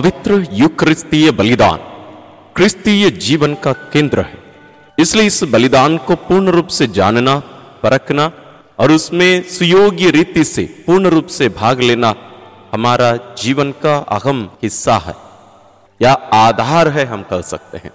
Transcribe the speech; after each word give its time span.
पवित्र 0.00 0.34
युक्रिस्तीय 0.52 1.30
बलिदान, 1.30 1.78
क्रिस्तीय 2.56 3.10
जीवन 3.10 3.54
का 3.54 3.72
केंद्र 3.92 4.20
है। 4.20 4.38
इसलिए 4.98 5.26
इस 5.26 5.42
बलिदान 5.44 5.96
को 5.98 6.14
पूर्ण 6.18 6.48
रूप 6.48 6.66
से 6.66 6.86
जानना, 6.88 7.34
परखना 7.82 8.30
और 8.78 8.92
उसमें 8.92 9.42
सुयोग्य 9.48 10.10
रीति 10.10 10.44
से 10.44 10.62
पूर्ण 10.86 11.06
रूप 11.06 11.26
से 11.26 11.48
भाग 11.48 11.80
लेना 11.80 12.14
हमारा 12.72 13.10
जीवन 13.38 13.72
का 13.82 13.96
अहम 14.10 14.40
हिस्सा 14.62 14.96
है, 14.98 15.14
या 16.00 16.12
आधार 16.12 16.88
है 16.88 17.04
हम 17.04 17.22
कह 17.22 17.40
सकते 17.40 17.78
हैं। 17.78 17.92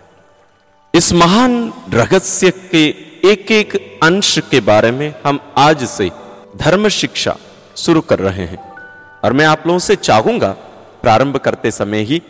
इस 0.93 1.11
महान 1.13 1.73
रहस्य 1.93 2.51
के 2.51 2.85
एक 3.31 3.51
एक 3.51 3.99
अंश 4.03 4.37
के 4.51 4.59
बारे 4.59 4.91
में 4.91 5.13
हम 5.25 5.39
आज 5.57 5.83
से 5.87 6.11
धर्म 6.57 6.87
शिक्षा 6.89 7.35
शुरू 7.77 8.01
कर 8.01 8.19
रहे 8.19 8.45
हैं। 8.45 8.61
और 9.23 9.33
मैं 9.33 9.45
आप 9.45 9.67
लोगों 9.67 9.79
से 9.79 9.95
चाहूँगा 9.95 10.55
प्रारंभ 11.05 11.37
करते 11.37 11.71
समय 11.71 12.01
ही 12.03 12.21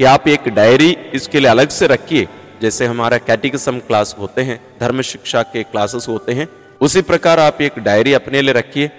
कि 0.00 0.04
आप 0.06 0.28
एक 0.28 0.48
डायरी 0.54 0.90
इसके 1.14 1.40
लिए 1.40 1.50
अलग 1.50 1.68
से 1.70 1.86
रखिए। 1.86 2.28
जैसे 2.62 2.86
हमारा 2.86 3.18
कैटिकसम 3.20 3.78
क्लास 3.80 4.14
होते 4.18 4.42
हैं, 4.42 4.60
धर्म 4.80 5.00
शिक्षा 5.02 5.42
के 5.44 5.62
क्लासेस 5.64 6.06
होते 6.08 6.32
हैं, 6.32 6.48
उसी 6.80 7.02
प्रकार 7.02 7.40
आप 7.40 7.60
एक 7.62 7.78
डायरी 7.78 8.12
अपने 8.12 8.42
लिए 8.42 8.52
रखिए। 8.52 8.90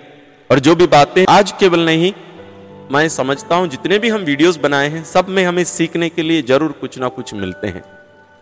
और 0.49 0.59
जो 0.59 0.75
भी 0.75 0.87
बातें 0.89 1.23
आज 1.29 1.51
केवल 1.59 1.85
नहीं, 1.85 2.11
मैं 2.91 3.07
समझता 3.09 3.55
हूँ, 3.55 3.67
जितने 3.67 3.99
भी 3.99 4.09
हम 4.09 4.21
वीडियोस 4.21 4.57
बनाए 4.57 4.89
हैं, 4.89 5.03
सब 5.05 5.29
में 5.29 5.43
हमें 5.45 5.63
सीखने 5.65 6.09
के 6.09 6.21
लिए 6.21 6.41
ज़रूर 6.43 6.71
कुछ 6.81 6.98
ना 6.99 7.07
कुछ 7.09 7.34
मिलते 7.34 7.67
हैं। 7.67 7.84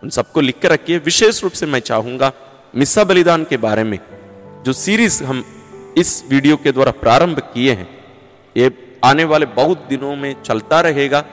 उन 0.02 0.10
सबको 0.10 0.40
लिख 0.40 0.58
कर 0.62 0.70
रखिए। 0.70 0.98
विशेष 1.00 1.42
रूप 1.42 1.52
से 1.52 1.66
मैं 1.66 1.80
चाहूँगा 1.82 2.32
मिस्सा 2.74 3.04
बलिदान 3.04 3.44
के 3.44 3.56
बारे 3.58 3.84
में, 3.84 3.98
जो 4.64 4.72
सीरीज़ 4.74 5.22
हम 5.24 5.44
इस 5.98 6.22
वीडियो 6.30 6.56
के 6.56 6.72
द्वारा 6.72 6.92
प्रारंभ 6.98 7.38
किए 7.54 7.72
हैं, 7.72 7.88
ये 8.56 8.68
आने 9.04 9.24
वाले 9.24 9.46
बहुत 9.46 9.86
दिनों 9.88 10.16
में 10.16 10.42
चलता 10.42 10.80
रहेगा। 10.80 11.24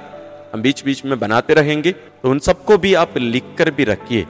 हम 0.53 0.62
बीच 0.62 0.84
बीच 0.85 1.05
में 1.05 1.20
बनाते 1.20 1.53
रहेंगे। 1.53 1.91
तो 1.91 2.30
उन 2.30 2.40
सबको 2.40 2.77
भी 2.77 2.93
आप 2.93 3.17
लिख 3.17 3.43
कर 3.57 3.71
भी 3.71 3.84
रखिए 3.84 4.27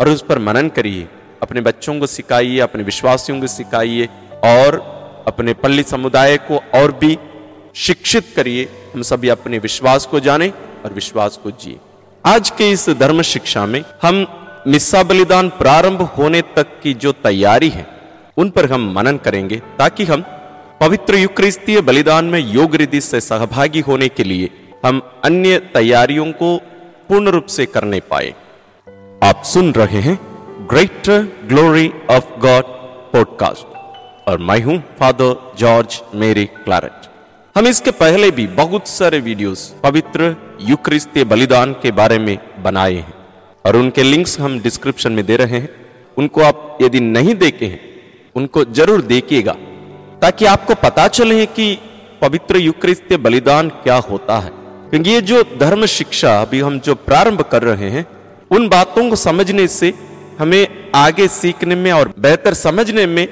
और 0.00 0.08
उस 0.08 0.22
पर 0.22 0.38
मनन 0.38 0.68
करिए। 0.68 1.08
अपने 1.42 1.60
बच्चों 1.60 1.98
को 2.00 2.06
सिखाइए, 2.06 2.58
अपने 2.58 2.82
विश्वासियों 2.82 3.40
को 3.40 3.46
सिखाइए 3.46 4.06
और 4.44 4.80
अपने 5.26 5.54
पल्ली 5.54 5.82
समुदाय 5.82 6.36
को 6.36 6.56
और 6.74 6.92
भी 6.92 7.18
शिक्षित 7.74 8.32
करिए। 8.36 8.68
हम 8.94 9.02
सभी 9.02 9.28
अपने 9.28 9.58
विश्वास 9.58 10.06
को 10.06 10.20
जाने 10.20 10.48
और 10.84 10.92
विश्वास 10.92 11.36
को 11.36 11.50
जिए। 11.50 11.78
आज 12.26 12.50
के 12.50 12.70
इस 12.70 12.90
धर्म 12.90 13.22
शिक्षा 13.22 13.66
में 13.66 13.84
हम 14.02 14.26
मिस्सा 14.66 15.02
बलिदान 15.02 15.48
प्रारंभ 15.48 16.02
होने 16.02 16.42
तक 16.42 16.80
की 16.82 16.94
जो 16.94 17.12
तैयारी 17.12 17.68
है, 17.68 17.86
उन 18.36 18.50
पर 18.50 18.72
हम 18.72 18.92
मनन 18.92 19.16
करेंगे 19.16 19.56
ताकि 19.78 20.04
हम 20.04 20.24
पवित्र 20.80 21.16
युक्रिस्तीय 21.16 21.80
बलिदान 21.80 22.24
में 22.24 22.38
योग 22.38 22.74
रिधि 22.74 23.00
से 23.00 23.20
सहभागी 23.20 23.80
होने 23.80 24.08
के 24.08 24.24
लिए 24.24 24.50
हम 24.84 25.00
अन्य 25.24 25.58
तैयारियों 25.74 26.26
को 26.32 26.56
पूर्ण 27.08 27.28
रूप 27.28 27.46
से 27.46 27.66
करने 27.66 28.00
पाए। 28.00 28.28
आप 29.22 29.42
सुन 29.44 29.72
रहे 29.72 30.00
हैं 30.00 30.16
greater 30.70 31.22
glory 31.46 31.90
of 32.10 32.30
God 32.40 32.64
podcast 33.12 33.76
और 34.28 34.38
मैं 34.40 34.60
हूँ 34.62 34.78
फादर 35.00 35.34
जॉर्ज 35.58 36.00
मेरी 36.14 36.44
क्लारेट 36.46 37.08
हम 37.56 37.66
इसके 37.66 37.90
पहले 37.96 38.30
भी 38.30 38.46
बहुत 38.56 38.88
सारे 38.88 39.20
वीडियोस 39.20 39.68
पवित्र 39.82 40.34
युक्रिस्तीय 40.60 41.24
बलिदान 41.24 41.72
के 41.72 41.90
बारे 41.92 42.18
में 42.18 42.36
बनाए 42.62 42.94
हैं 42.94 43.14
और 43.64 43.76
उनके 43.76 44.02
लिंक्स 44.02 44.40
हम 44.40 44.60
डिस्क्रिप्शन 44.60 45.12
में 45.12 45.24
दे 45.26 45.36
रहे 45.36 45.58
हैं। 45.58 45.68
उनको 46.16 46.42
आप 46.42 46.78
यदि 46.82 47.00
नहीं 47.00 47.34
देखे 47.36 47.66
हैं, 47.66 47.80
उनको 48.36 48.64
ज़रूर 48.64 49.00
देखिएगा। 49.06 49.56
ताकि 50.22 50.44
आपको 50.44 50.74
पता 50.74 51.08
चले 51.08 51.46
कि 51.46 51.78
पवित्र 52.20 52.56
युक्रिस्तीय 52.56 53.18
बलिदान 53.18 53.68
क्या 53.68 53.96
होता 53.96 54.38
है। 54.38 54.50
क्योंकि 54.90 55.10
ये 55.10 55.20
जो 55.20 55.42
धर्म 55.42 55.86
शिक्षा 55.86 56.42
अभी 56.42 56.60
हम 56.60 56.80
जो 56.80 56.94
प्रारंभ 56.94 57.40
कर 57.42 57.62
रहे 57.62 57.90
हैं, 57.90 58.06
उन 58.50 58.68
बातों 58.68 59.10
को 59.10 59.16
समझने 59.16 59.68
से 59.68 59.94
हमें 60.38 60.90
आगे 60.94 61.28
सीखने 61.28 61.74
में 61.74 61.92
और 61.92 62.12
बेहतर 62.18 62.54
समझने 62.54 63.06
में 63.06 63.28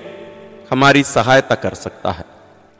हमारी 0.70 1.02
सहायता 1.02 1.54
कर 1.54 1.74
सकता 1.74 2.10
है। 2.10 2.24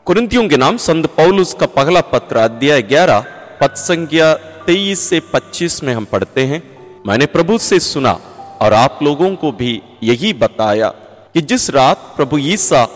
कुरिंतियों 0.05 0.49
के 0.49 0.57
नाम 0.57 0.77
संत 0.77 1.05
पौलुस 1.05 1.53
का 1.53 1.65
पहला 1.65 2.01
पत्र, 2.01 2.37
अध्याय 2.37 2.81
ग्यारह, 2.81 3.25
पद 3.61 3.73
संख्या 3.75 4.33
तेईस 4.33 4.99
से 4.99 5.19
पच्चीस 5.19 5.83
में 5.83 5.93
हम 5.93 6.05
पढ़ते 6.05 6.45
हैं। 6.45 6.77
मैंने 7.07 7.25
प्रभु 7.25 7.57
से 7.57 7.79
सुना 7.79 8.19
और 8.61 8.73
आप 8.73 8.99
लोगों 9.03 9.35
को 9.35 9.51
भी 9.51 9.81
यही 10.03 10.33
बताया 10.33 10.89
कि 11.33 11.41
जिस 11.41 11.69
रात 11.69 11.97
प्रभु 11.97 12.37
ईसा 12.37 12.87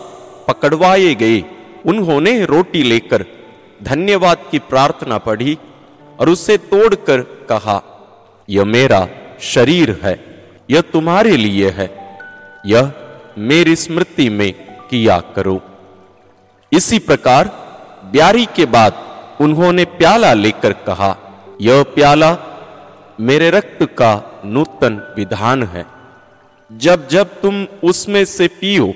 पकड़वाए 0.48 1.14
गए। 1.14 1.42
उन्होंने 1.86 2.44
रोटी 2.44 2.82
लेकर 2.82 3.24
धन्यवाद 3.82 4.44
की 4.50 4.58
प्रार्थना 4.58 5.18
पढ़ी 5.18 5.56
और 6.18 6.28
उसे 6.28 6.56
तोड़कर 6.56 7.20
कहा, 7.48 7.82
यह 8.48 8.64
मेरा 8.64 9.06
शरीर 9.40 9.90
है, 10.02 10.14
यह 10.70 10.80
तुम्हारे 10.92 11.36
लिए 11.36 11.70
है, 11.70 11.88
यह 12.66 12.92
मेरी 13.38 13.76
स्मृति 13.76 14.28
में 14.28 14.52
किया 14.90 15.18
करो। 15.36 15.60
इसी 16.72 16.98
प्रकार 16.98 17.50
ब्यारी 18.12 18.46
के 18.56 18.64
बाद 18.66 19.00
उन्होंने 19.40 19.84
प्याला 19.84 20.32
लेकर 20.34 20.72
कहा, 20.86 21.16
यह 21.60 21.82
प्याला 21.94 22.36
मेरे 23.20 23.50
रक्त 23.50 23.82
का 23.98 24.12
नूतन 24.44 25.00
विधान 25.16 25.62
है। 25.64 25.84
जब 26.70 27.08
जब 27.08 27.40
तुम 27.40 27.66
उसमें 27.84 28.24
से 28.24 28.46
पियो 28.60 28.92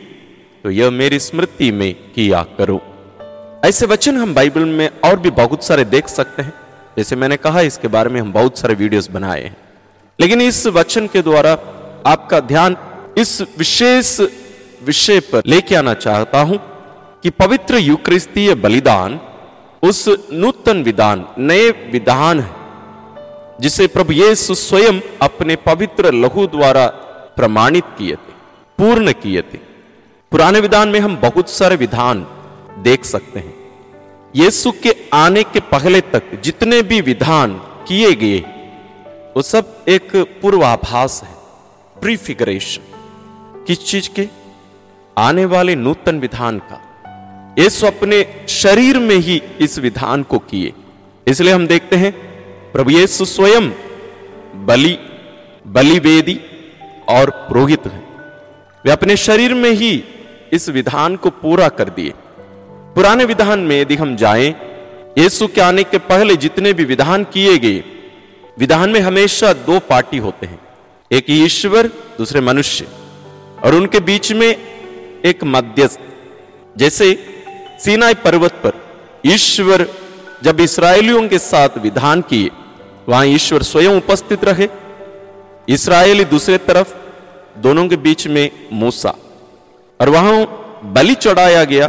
तो 0.66 0.70
यह 0.70 0.90
मेरी 0.90 1.18
स्मृति 1.18 1.70
में 1.72 1.94
किया 2.14 2.42
करो। 2.58 2.80
ऐसे 3.64 3.86
वचन 3.86 4.16
हम 4.16 4.34
बाइबल 4.34 4.64
में 4.64 4.88
और 5.04 5.18
भी 5.18 5.30
बहुत 5.30 5.64
सारे 5.64 5.84
देख 5.84 6.08
सकते 6.08 6.42
हैं। 6.42 6.52
जैसे 6.96 7.16
मैंने 7.16 7.36
कहा, 7.36 7.60
इसके 7.60 7.88
बारे 7.88 8.10
में 8.10 8.20
हम 8.20 8.32
बहुत 8.32 8.58
सारे 8.58 8.74
वीडियोस 8.74 9.08
बनाए 9.10 9.42
हैं। 9.42 9.56
लेकिन 10.20 10.40
इस 10.40 10.66
वचन 10.66 11.06
के 11.06 11.22
द्वारा 11.22 11.52
आपका 12.06 12.40
ध्यान 12.40 12.76
इस 13.18 13.40
विशेष 13.58 14.20
विषय 14.82 15.20
पर 15.20 15.42
लेके 15.46 15.74
आना 15.74 15.94
चाहता 15.94 16.40
हूँ 16.40 16.58
कि 17.22 17.30
पवित्र 17.30 17.76
युक्रिस्तीय 17.76 18.54
बलिदान 18.54 19.20
उस 19.82 20.04
नूतन 20.32 20.82
विधान, 20.82 21.24
नए 21.38 21.70
विधान 21.70 22.40
है, 22.40 22.50
जिसे 23.60 23.86
प्रभु 23.86 24.12
यीशु 24.12 24.54
स्वयं 24.54 25.00
अपने 25.22 25.56
पवित्र 25.56 26.12
लहू 26.14 26.46
द्वारा 26.46 26.86
प्रमाणित 27.36 27.84
किए 27.98 28.14
थे, 28.14 28.34
पूर्ण 28.78 29.12
किए 29.12 29.42
थे। 29.42 29.65
पुराने 30.36 30.60
विधान 30.60 30.88
में 30.88 31.00
हम 31.00 31.16
बहुत 31.16 31.50
सारे 31.50 31.76
विधान 31.76 32.26
देख 32.78 33.04
सकते 33.04 33.40
हैं। 33.40 33.54
यीशु 34.36 34.72
के 34.82 34.96
आने 35.12 35.42
के 35.42 35.60
पहले 35.60 36.00
तक 36.00 36.40
जितने 36.44 36.82
भी 36.82 37.00
विधान 37.00 37.54
किए 37.54 38.12
गए, 38.12 38.38
वो 39.36 39.42
सब 39.42 39.84
एक 39.88 40.16
पूर्वाभास 40.42 41.22
है, 41.24 41.34
प्रीफिगरेशन। 42.00 42.82
किस 43.66 43.86
चीज़ 43.86 44.10
के? 44.10 44.28
आने 45.18 45.44
वाले 45.44 45.74
नूतन 45.74 46.20
विधान 46.20 46.58
का। 46.58 46.80
यीशु 47.58 47.86
अपने 47.86 48.46
शरीर 48.48 48.98
में 48.98 49.16
ही 49.16 49.42
इस 49.60 49.78
विधान 49.78 50.22
को 50.22 50.38
किए। 50.38 50.72
इसलिए 51.26 51.52
हम 51.52 51.66
देखते 51.66 51.96
हैं, 51.96 52.12
प्रभु 52.72 52.90
यीशु 52.90 53.24
स्वयं 53.24 53.70
बलि, 54.66 54.98
बलिवेदी 55.66 56.40
और 57.08 57.30
पुरोहित 57.30 57.86
है। 57.86 58.06
वे 58.84 58.90
अपने 58.90 59.16
शरीर 59.16 59.54
में 59.54 59.70
ही 59.70 60.04
इस 60.52 60.68
विधान 60.68 61.16
को 61.16 61.30
पूरा 61.30 61.68
कर 61.68 61.88
दिए। 61.88 62.12
पुराने 62.94 63.24
विधान 63.24 63.58
में 63.58 63.80
यदि 63.80 63.96
हम 63.96 64.16
जाएँ, 64.16 64.54
यीशु 65.18 65.46
के 65.46 65.60
आने 65.60 65.84
के 65.84 65.98
पहले 65.98 66.36
जितने 66.36 66.72
भी 66.72 66.84
विधान 66.84 67.24
किए 67.24 67.58
गए, 67.58 67.84
विधान 68.58 68.90
में 68.90 69.00
हमेशा 69.00 69.52
दो 69.52 69.78
पार्टी 69.78 70.18
होते 70.18 70.46
हैं। 70.46 70.60
एक 71.12 71.24
ईश्वर, 71.28 71.86
दूसरे 71.86 72.40
मनुष्य। 72.40 72.86
और 73.64 73.74
उनके 73.74 74.00
बीच 74.00 74.32
में 74.32 74.56
एक 75.24 75.44
मध्यस्थ। 75.44 76.00
जैसे 76.76 77.18
सीनाई 77.84 78.14
पर्वत 78.14 78.52
पर 78.52 78.72
ईश्वर 79.26 79.88
जब 80.42 80.60
इसराइलियों 80.60 81.28
के 81.28 81.38
साथ 81.38 81.68
विधान 81.78 82.20
किए, 82.20 82.50
वहाँ 83.08 83.26
ईश्वर 83.26 83.62
स्वयं 83.62 83.88
उपस्थित 83.88 84.44
रहे। 84.44 84.68
इसराइली 85.68 86.24
दूसरे 86.24 86.58
तरफ़, 86.58 86.94
दोनों 87.58 87.88
के 87.88 87.96
बीच 87.96 88.26
में 88.26 88.50
मूसा। 88.72 89.14
और 90.00 90.08
वहाँ 90.08 90.36
बलि 90.94 91.14
चढ़ाया 91.14 91.64
गया, 91.64 91.86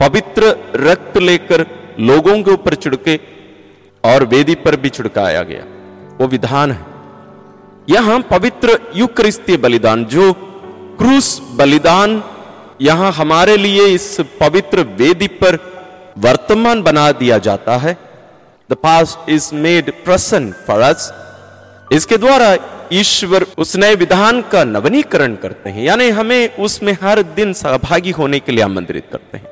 पवित्र 0.00 0.56
रक्त 0.76 1.16
लेकर 1.18 1.66
लोगों 2.00 2.42
के 2.42 2.50
ऊपर 2.50 2.74
छिड़के 2.74 3.18
और 4.04 4.24
वेदी 4.24 4.54
पर 4.54 4.76
भी 4.76 4.88
छिड़काया 4.88 5.42
गया। 5.42 5.64
वो 6.18 6.26
विधान 6.26 6.72
है। 6.72 6.86
यहाँ 7.88 8.20
पवित्र 8.30 8.78
युक्रिस्तीय 8.96 9.56
बलिदान, 9.56 10.04
जो 10.04 10.32
क्रूस 10.98 11.40
बलिदान 11.54 12.22
यहाँ 12.82 13.10
हमारे 13.12 13.56
लिए 13.56 13.86
इस 13.86 14.16
पवित्र 14.40 14.80
वेदी 14.98 15.26
पर 15.42 15.58
वर्तमान 16.18 16.82
बना 16.82 17.10
दिया 17.12 17.38
जाता 17.38 17.76
है। 17.76 17.96
द 18.70 18.74
पास्ट 18.74 19.30
इज़ 19.30 19.54
मेड 19.54 19.90
प्रसन्न 20.04 20.52
फॉर 20.66 20.80
अस 20.80 21.12
इसके 21.92 22.16
द्वारा 22.16 22.54
ईश्वर 22.92 23.46
उस 23.58 23.76
नए 23.76 23.94
विधान 23.94 24.42
का 24.42 24.64
नवनीकरण 24.64 25.34
करते 25.34 25.70
हैं। 25.70 25.82
यानी 25.82 26.08
हमें 26.10 26.56
उसमें 26.56 26.96
हर 27.02 27.22
दिन 27.22 27.52
सहभागी 27.52 28.10
होने 28.10 28.40
के 28.40 28.52
लिए 28.52 28.64
आमंत्रित 28.64 29.04
करते 29.12 29.38
हैं। 29.38 29.46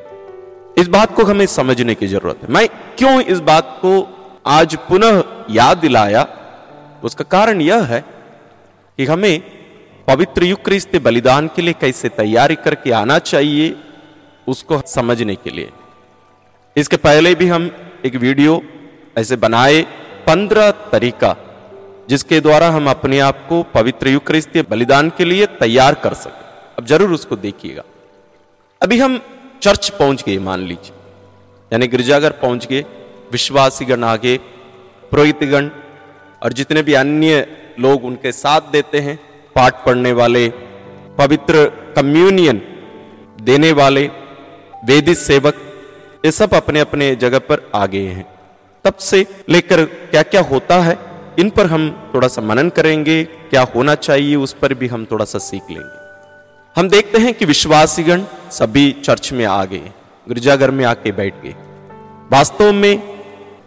इस 0.79 0.89
बात 0.89 1.15
को 1.15 1.25
हमें 1.25 1.47
समझने 1.47 1.95
की 1.95 2.07
ज़रूरत 2.07 2.39
है। 2.43 2.49
मैं 2.51 2.69
क्यों 2.69 3.21
इस 3.23 3.41
बात 3.41 3.79
को 3.83 4.09
आज 4.47 4.77
पुनः 4.77 5.23
याद 5.51 5.79
दिलाया? 5.79 6.27
उसका 7.05 7.25
कारण 7.25 7.61
यह 7.61 7.83
है 7.83 8.05
कि 8.99 9.07
हमें 9.07 9.43
पवित्र 10.07 10.45
युक्रिस्त 10.45 10.97
बलिदान 10.97 11.51
के 11.57 11.63
लिए 11.63 11.75
कैसे 11.81 12.09
तैयारी 12.09 12.55
करके 12.55 12.91
आना 12.93 13.19
चाहिए, 13.19 13.77
उसको 14.49 14.83
समझने 14.87 15.35
के 15.35 15.51
लिए। 15.51 15.71
इसके 16.77 16.97
पहले 16.97 17.35
भी 17.35 17.49
हम 17.49 17.71
एक 18.05 18.15
वीडियो 18.15 18.63
ऐसे 19.19 19.37
बनाए, 19.37 19.83
पंद्रह 20.27 20.71
तरीका 20.71 21.37
जिसके 22.09 22.41
द्वारा 22.41 22.69
हम 22.69 22.91
अपने 22.91 23.19
आप 23.21 23.47
को 23.49 23.63
पवित्र 23.63 24.09
युक्रिस्त 24.09 24.57
बलिदान 24.71 25.11
के 25.11 25.25
लिए 25.25 25.47
तैयार 25.47 25.95
कर 25.95 26.15
सके। 26.15 26.47
अब 26.79 26.87
ज़रूर 26.87 27.11
उसको 27.11 27.37
देखिएगा। 27.37 27.83
अभी 28.83 28.99
हम 28.99 29.21
चर्च 29.63 29.89
पहुँच 29.89 30.25
गए, 30.25 30.39
मान 30.39 30.61
लीजिए। 30.61 30.93
यानी 31.73 31.87
गिरजाघर 31.87 32.31
पहुँच 32.33 32.67
गए, 32.67 32.85
विश्वासीगण 33.33 34.05
आगे, 34.05 34.37
पुरोहितगण, 35.11 35.71
और 36.43 36.53
जितने 36.53 36.83
भी 36.83 36.95
अन्य 36.95 37.47
लोग 37.81 38.05
उनके 38.05 38.33
साथ 38.33 38.61
देते 38.61 39.01
हैं, 39.01 39.19
पाठ 39.57 39.85
पढ़ने 39.87 40.13
वाले, 40.13 40.49
पवित्र 41.19 41.67
कम्युनियन 41.97 42.61
देने 43.41 43.73
वाले 43.73 44.07
वेदिक 44.85 45.19
सेवक, 45.19 45.55
ये 46.25 46.33
सब 46.33 46.55
अपने 46.55 46.81
अपने 46.81 47.15
जगह 47.17 47.39
पर 47.39 47.71
आ 47.75 47.87
गए 47.87 48.07
हैं। 48.07 48.27
तब 48.85 48.95
से 48.95 49.27
लेकर 49.49 49.85
क्या 49.85 50.23
क्या 50.23 50.41
होता 50.43 50.81
है? 50.81 51.08
इन 51.39 51.51
पर 51.51 51.67
हम 51.67 52.11
थोड़ा 52.15 52.29
सा 52.29 52.43
मनन 52.43 52.69
करेंगे, 52.69 53.25
क्या 53.25 53.63
होना 53.63 53.95
चाहिए 53.95 54.37
उस 54.37 54.53
पर 54.53 54.75
भी 54.75 54.87
हम 54.87 55.05
थोड़ा 55.05 55.25
सा 55.25 55.39
सीख 55.39 55.63
लेंगे। 55.71 55.99
हम 56.81 56.89
देखते 56.89 57.19
हैं 57.19 57.35
कि 57.35 57.45
विश्वासीगण 57.45 58.23
सभी 58.51 58.93
चर्च 59.05 59.33
में 59.33 59.45
आ 59.45 59.65
गए, 59.65 59.91
गिरजाघर 60.29 60.71
में 60.71 60.85
आके 60.85 61.13
बैठ 61.13 61.35
गए। 61.43 61.55
वास्तव 62.33 62.73
में 62.73 63.19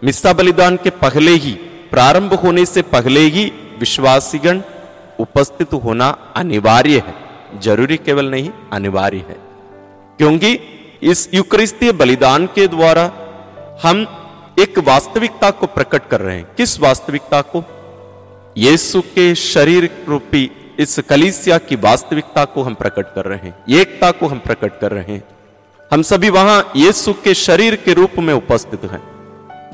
मिस्सा 0.03 0.33
बलिदान 0.33 0.75
के 0.75 0.89
पहले 0.89 1.31
ही, 1.31 1.51
प्रारंभ 1.91 2.33
होने 2.33 2.65
से 2.65 2.81
पहले 2.81 3.19
ही 3.19 3.51
विश्वासीगण 3.79 4.62
उपस्थित 5.19 5.73
होना 5.73 6.33
अनिवार्य 6.35 6.97
है। 6.97 7.15
ज़रूरी 7.59 7.97
केवल 7.97 8.25
नहीं, 8.25 8.50
अनिवार्य 8.73 9.18
है। 9.18 9.38
क्योंकि 10.18 10.59
इस 11.03 11.29
युक्रिस्तीय 11.33 11.91
बलिदान 11.91 12.45
के 12.45 12.68
द्वारा 12.68 13.12
हम 13.83 14.20
एक 14.62 14.80
वास्तविकता 14.80 15.52
को 15.52 15.66
प्रकट 15.66 16.08
कर 16.08 16.22
रहे 16.22 16.38
हैं। 16.38 16.48
किस 16.58 16.80
वास्तविकता 16.80 17.42
को? 17.42 17.63
यीशु 18.58 19.02
के 19.02 19.36
शरीर 19.36 20.06
रूपी 20.08 20.52
इस 20.80 21.00
कलीसिया 21.00 21.58
की 21.58 21.75
वास्तविकता 21.75 22.46
को 22.46 22.63
हम 22.63 22.74
प्रकट 22.74 23.16
कर 23.16 23.25
रहे 23.25 23.38
हैं। 23.38 23.63
एकता 23.69 24.12
को 24.12 24.28
हम 24.28 24.40
प्रकट 24.40 24.80
कर 24.80 24.92
रहे 24.92 25.04
हैं। 25.04 25.24
हम 25.94 26.02
सभी 26.02 26.30
वहाँ 26.30 26.72
यीशु 26.75 27.13
के 27.13 27.34
शरीर 27.34 27.75
के 27.75 27.94
रूप 27.94 28.12
में 28.19 28.34
उपस्थित 28.34 28.92
हैं। 28.92 29.02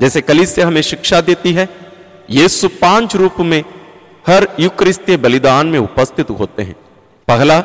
जैसे 0.00 0.20
कलीसिया 0.20 0.66
हमें 0.66 0.82
शिक्षा 0.82 1.20
देती 1.20 1.52
है, 1.52 1.68
यीशु 2.30 2.68
पाँच 2.68 3.16
रूप 3.16 3.34
में 3.40 3.64
हर 4.26 4.48
युक्रिस्तीय 4.60 5.16
बलिदान 5.16 5.66
में 5.66 5.78
उपस्थित 5.78 6.30
होते 6.30 6.62
हैं। 6.62 6.76
पहला, 7.28 7.58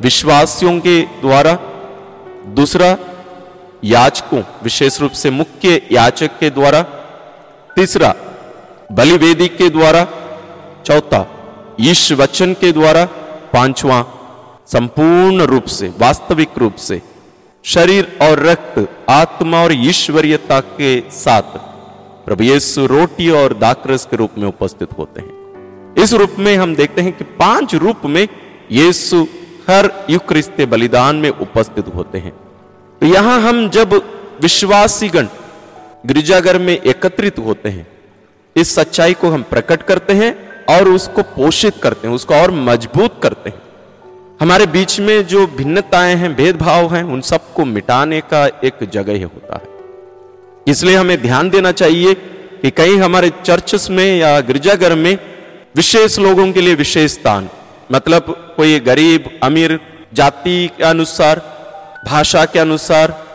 विश्वासियों 0.00 0.80
के 0.80 1.02
द्वारा। 1.02 1.58
दूसरा 2.46 2.98
याचकों, 3.84 4.42
विशेष 4.62 5.00
रूप 5.00 5.10
से 5.10 5.30
मुख्य 5.30 5.88
याचक 5.92 6.38
के 6.38 6.50
द्वारा, 6.50 6.82
तीसरा, 7.76 8.14
बलिवेदी 8.92 9.48
के 9.48 9.70
द्वारा, 9.70 10.06
चौथा 10.86 11.26
ईश 11.80 12.12
वचन 12.12 12.52
के 12.52 12.72
द्वारा, 12.72 13.04
पांचवा, 13.52 14.06
संपूर्ण 14.66 15.42
रूप 15.42 15.64
से, 15.64 15.88
वास्तविक 15.88 16.48
रूप 16.58 16.74
से, 16.74 17.02
शरीर 17.64 18.18
और 18.22 18.38
रक्त, 18.38 18.88
आत्मा 19.08 19.64
और 19.64 19.72
ईश्वरीयता 19.72 20.60
के 20.60 21.10
साथ, 21.10 21.42
प्रभु 22.26 22.42
यीशु 22.42 22.86
रोटी 22.86 23.30
और 23.30 23.54
दाकरस 23.54 24.06
के 24.10 24.16
रूप 24.16 24.30
में 24.38 24.48
उपस्थित 24.48 24.88
होते 24.98 25.20
हैं। 25.20 25.40
इस 25.94 26.12
रूप 26.12 26.36
में 26.38 26.56
हम 26.56 26.74
देखते 26.74 27.00
हैं 27.00 27.12
कि 27.12 27.24
पाँच 27.24 27.74
रूप 27.74 27.96
में 28.04 28.28
यीशु 28.72 29.26
हर 29.70 30.06
युक्रिस्त 30.10 30.60
बलिदान 30.60 31.16
में 31.16 31.30
उपस्थित 31.30 31.84
होते 31.94 32.18
हैं। 32.18 32.32
तो 33.00 33.06
यहाँ 33.06 33.40
हम 33.40 33.68
जब 33.70 33.92
विश्वासीगण 34.42 35.26
गिरजाघर 36.06 36.58
में 36.58 36.80
एकत्रित 36.80 37.38
होते 37.38 37.68
हैं, 37.68 37.86
इस 38.56 38.74
सच्चाई 38.74 39.14
को 39.14 39.28
हम 39.28 39.42
प्रकट 39.42 39.82
करते 39.82 40.12
हैं 40.12 40.32
और 40.64 40.88
उसको 40.88 41.22
पोषित 41.22 41.74
करते 41.82 42.08
हैं, 42.08 42.14
उसको 42.14 42.34
और 42.34 42.50
मज़बूत 42.50 43.20
करते 43.22 43.50
हैं। 43.50 43.62
हमारे 44.40 44.66
बीच 44.66 45.00
में 45.00 45.26
जो 45.26 45.46
भिन्नताएँ 45.46 46.14
हैं, 46.14 46.34
भेदभाव 46.36 46.94
हैं, 46.94 47.02
उन 47.04 47.20
सबको 47.20 47.64
मिटाने 47.64 48.20
का 48.20 48.46
एक 48.46 48.88
जगह 48.92 49.12
ही 49.12 49.22
होता 49.22 49.56
है। 49.56 49.68
इसलिए 50.68 50.96
हमें 50.96 51.22
ध्यान 51.22 51.50
देना 51.50 51.72
चाहिए 51.72 52.14
कि 52.62 52.70
कहीं 52.70 52.98
हमारे 52.98 53.32
चर्चस 53.44 53.90
में 53.90 54.18
या 54.18 54.40
गिरजाघर 54.40 54.94
में 54.94 55.18
विशेष 55.76 56.18
लोगों 56.18 56.52
के 56.52 56.60
लिए 56.60 56.74
विशेष 56.74 57.12
स्थान 57.12 57.48
मतलब 57.92 58.54
कोई 58.56 58.78
गरीब, 58.80 59.40
अमीर, 59.42 59.80
जाति 60.14 60.70
के 60.78 60.84
अनुसार 60.84 61.59
भाषा 62.06 62.44
के 62.44 62.58
अनुसार 62.58 63.26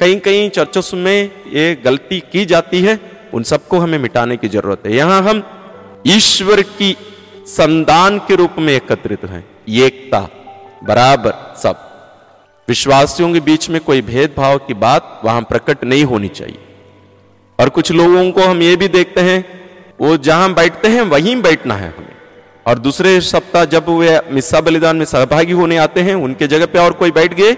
कहीं 0.00 0.20
कहीं 0.20 0.50
चर्चों 0.50 0.96
में 0.96 1.30
ये 1.52 1.82
गलती 1.84 2.20
की 2.20 2.44
जाती 2.44 2.80
है, 2.80 3.00
उन 3.34 3.42
सबको 3.42 3.78
हमें 3.78 3.98
मिटाने 3.98 4.36
की 4.36 4.48
ज़रूरत 4.48 4.82
है। 4.86 4.94
यहाँ 4.96 5.22
हम 5.22 5.46
ईश्वर 6.06 6.62
की 6.62 6.96
संदान 7.46 8.18
के 8.18 8.34
रूप 8.34 8.50
में 8.58 8.72
एकत्रित 8.72 9.24
हैं। 9.24 9.44
एकता, 9.68 10.20
बराबर, 10.84 11.54
सब। 11.62 11.88
विश्वासियों 12.68 13.32
के 13.32 13.40
बीच 13.40 13.70
में 13.70 13.80
कोई 13.80 14.02
भेदभाव 14.02 14.58
की 14.58 14.74
बात 14.74 15.20
वहाँ 15.24 15.42
प्रकट 15.42 15.84
नहीं 15.84 16.04
होनी 16.04 16.28
चाहिए। 16.28 16.58
और 17.60 17.68
कुछ 17.68 17.92
लोगों 17.92 18.32
को 18.32 18.42
हम 18.42 18.62
ये 18.62 18.76
भी 18.76 18.88
देखते 18.88 19.20
हैं, 19.20 19.70
वो 20.00 20.16
जहाँ 20.16 20.54
बैठते 20.54 20.88
हैं, 20.88 21.02
वहीं 21.02 21.42
बैठना 21.42 21.74
है 21.74 21.94
हमें। 21.98 22.16
और 22.66 22.78
दूसरे 22.78 23.20
सप्ताह 23.20 23.64
जब 23.64 23.88
वे 23.88 24.20
मिस्सा 24.30 24.60
बलिदान 24.60 24.96
में 24.96 25.04
सहभागी 25.04 25.52
होने 25.52 25.76
आते 25.76 26.00
हैं, 26.00 26.14
उनके 26.14 26.46
जगह 26.46 26.66
पे 26.66 26.78
और 26.78 26.92
कोई 26.92 27.10
बैठ 27.10 27.34
गए 27.34 27.56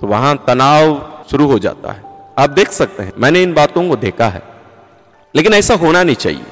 तो 0.00 0.06
वहाँ 0.06 0.36
तनाव 0.46 1.24
शुरू 1.30 1.46
हो 1.46 1.58
जाता 1.58 1.92
है। 1.92 2.02
आप 2.38 2.50
देख 2.50 2.70
सकते 2.72 3.02
हैं, 3.02 3.12
मैंने 3.18 3.42
इन 3.42 3.52
बातों 3.54 3.88
को 3.88 3.96
देखा 3.96 4.28
है। 4.28 4.42
लेकिन 5.34 5.54
ऐसा 5.54 5.74
होना 5.74 6.02
नहीं 6.02 6.16
चाहिए। 6.16 6.44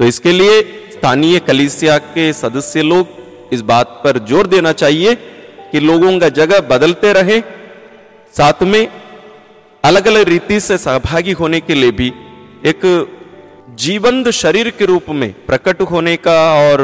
तो 0.00 0.04
इसके 0.04 0.32
लिए 0.32 0.60
स्थानीय 0.92 1.38
कलिसिया 1.38 1.98
के 1.98 2.32
सदस्य 2.32 2.82
लोग 2.82 3.52
इस 3.52 3.60
बात 3.62 4.00
पर 4.04 4.18
ज़ोर 4.18 4.46
देना 4.46 4.72
चाहिए 4.74 5.14
कि 5.72 5.80
लोगों 5.80 6.18
का 6.20 6.28
जगह 6.34 6.60
बदलते 6.68 7.12
रहे। 7.12 7.40
साथ 8.34 8.62
में 8.62 8.88
अलग 9.84 10.06
अलग 10.06 10.28
रीति 10.28 10.60
से 10.60 10.78
सहभागी 10.78 11.32
होने 11.32 11.60
के 11.60 11.74
लिए 11.74 11.90
भी 11.90 12.12
एक 12.66 12.80
जीवंत 13.78 14.28
शरीर 14.34 14.70
के 14.70 14.84
रूप 14.84 15.10
में 15.10 15.32
प्रकट 15.46 15.80
होने 15.82 16.16
का 16.18 16.38
और 16.62 16.80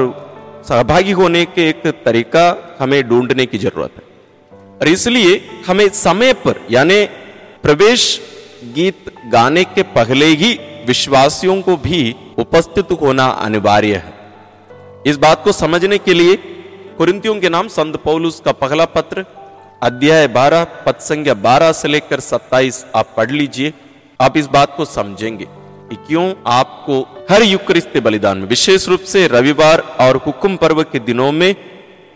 सहभागी 0.68 1.12
होने 1.12 1.44
के 1.44 1.68
एक 1.68 1.86
तरीका 2.04 2.44
हमें 2.78 3.02
ढूँढने 3.08 3.46
की 3.46 3.58
ज़रूरत 3.58 3.90
है। 3.96 4.03
और 4.80 4.88
इसलिए 4.88 5.40
हमें 5.66 5.88
समय 5.88 6.32
पर, 6.32 6.66
यानी 6.70 7.04
प्रवेश 7.62 8.20
गीत 8.64 9.12
गाने 9.26 9.64
के 9.64 9.82
पहले 9.82 10.26
ही 10.26 10.52
विश्वासियों 10.86 11.60
को 11.62 11.76
भी 11.76 12.14
उपस्थित 12.38 12.92
होना 12.92 13.26
अनिवार्य 13.26 13.96
है। 13.96 14.12
इस 15.06 15.16
बात 15.16 15.44
को 15.44 15.52
समझने 15.52 15.98
के 15.98 16.14
लिए 16.14 16.36
कुरिंतियों 16.98 17.40
के 17.40 17.48
नाम 17.48 17.68
संत 17.68 17.96
पौलुस 17.96 18.40
का 18.44 18.52
पहला 18.52 18.84
पत्र, 18.84 19.24
अध्याय 19.82 20.28
12 20.28 20.64
पद 20.64 20.98
संख्या 21.00 21.34
12 21.34 21.72
से 21.72 21.88
लेकर 21.88 22.20
27 22.20 22.84
आप 22.94 23.14
पढ़ 23.16 23.30
लीजिए। 23.30 23.72
आप 24.20 24.36
इस 24.36 24.46
बात 24.46 24.76
को 24.76 24.84
समझेंगे 24.84 25.44
कि 25.44 25.96
क्यों 25.96 26.32
आपको 26.46 27.00
हर 27.30 27.42
युक्रिस्त 27.42 27.98
बलिदान 27.98 28.38
में, 28.38 28.48
विशेष 28.48 28.88
रूप 28.88 29.00
से 29.00 29.26
रविवार 29.26 29.80
और 30.00 30.16
हुक्म 30.16 30.56
पर्व 30.56 30.82
के 30.82 30.98
दिनों 30.98 31.32
में 31.32 31.54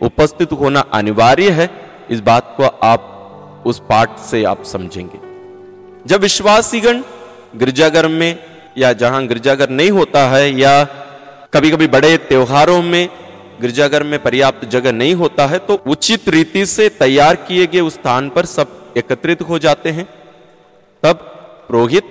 उपस्थित 0.03 0.53
होना 0.53 0.81
अनिवार्य 0.81 1.51
है। 1.51 1.88
इस 2.11 2.21
बात 2.21 2.55
को 2.57 2.65
आप 2.83 3.63
उस 3.67 3.79
पाठ 3.89 4.19
से 4.21 4.43
आप 4.45 4.65
समझेंगे। 4.65 5.19
जब 6.07 6.21
विश्वासीगण 6.21 7.03
गिरजाघर 7.57 8.09
में 8.09 8.39
या 8.79 8.93
जहाँ 8.93 9.27
गिरजाघर 9.27 9.71
नहीं 9.71 9.91
होता 9.91 10.27
है 10.29 10.51
या 10.61 10.73
कभी 11.53 11.71
कभी 11.71 11.87
बड़े 11.87 12.17
त्योहारों 12.19 12.83
में 12.83 13.09
गिरजाघर 13.61 14.03
में 14.03 14.23
पर्याप्त 14.23 14.65
जगह 14.69 14.93
नहीं 14.93 15.15
होता 15.15 15.47
है 15.47 15.59
तो 15.59 15.75
उचित 15.87 16.29
रीति 16.29 16.67
से 16.67 16.89
तैयार 16.89 17.37
किए 17.47 17.67
गए 17.67 17.81
उस 17.81 17.95
स्थान 17.95 18.29
पर 18.31 18.45
सब 18.47 18.95
एकत्रित 18.97 19.43
हो 19.43 19.59
जाते 19.59 19.91
हैं। 19.91 20.05
तब 21.03 21.17
पुरोहित, 21.69 22.05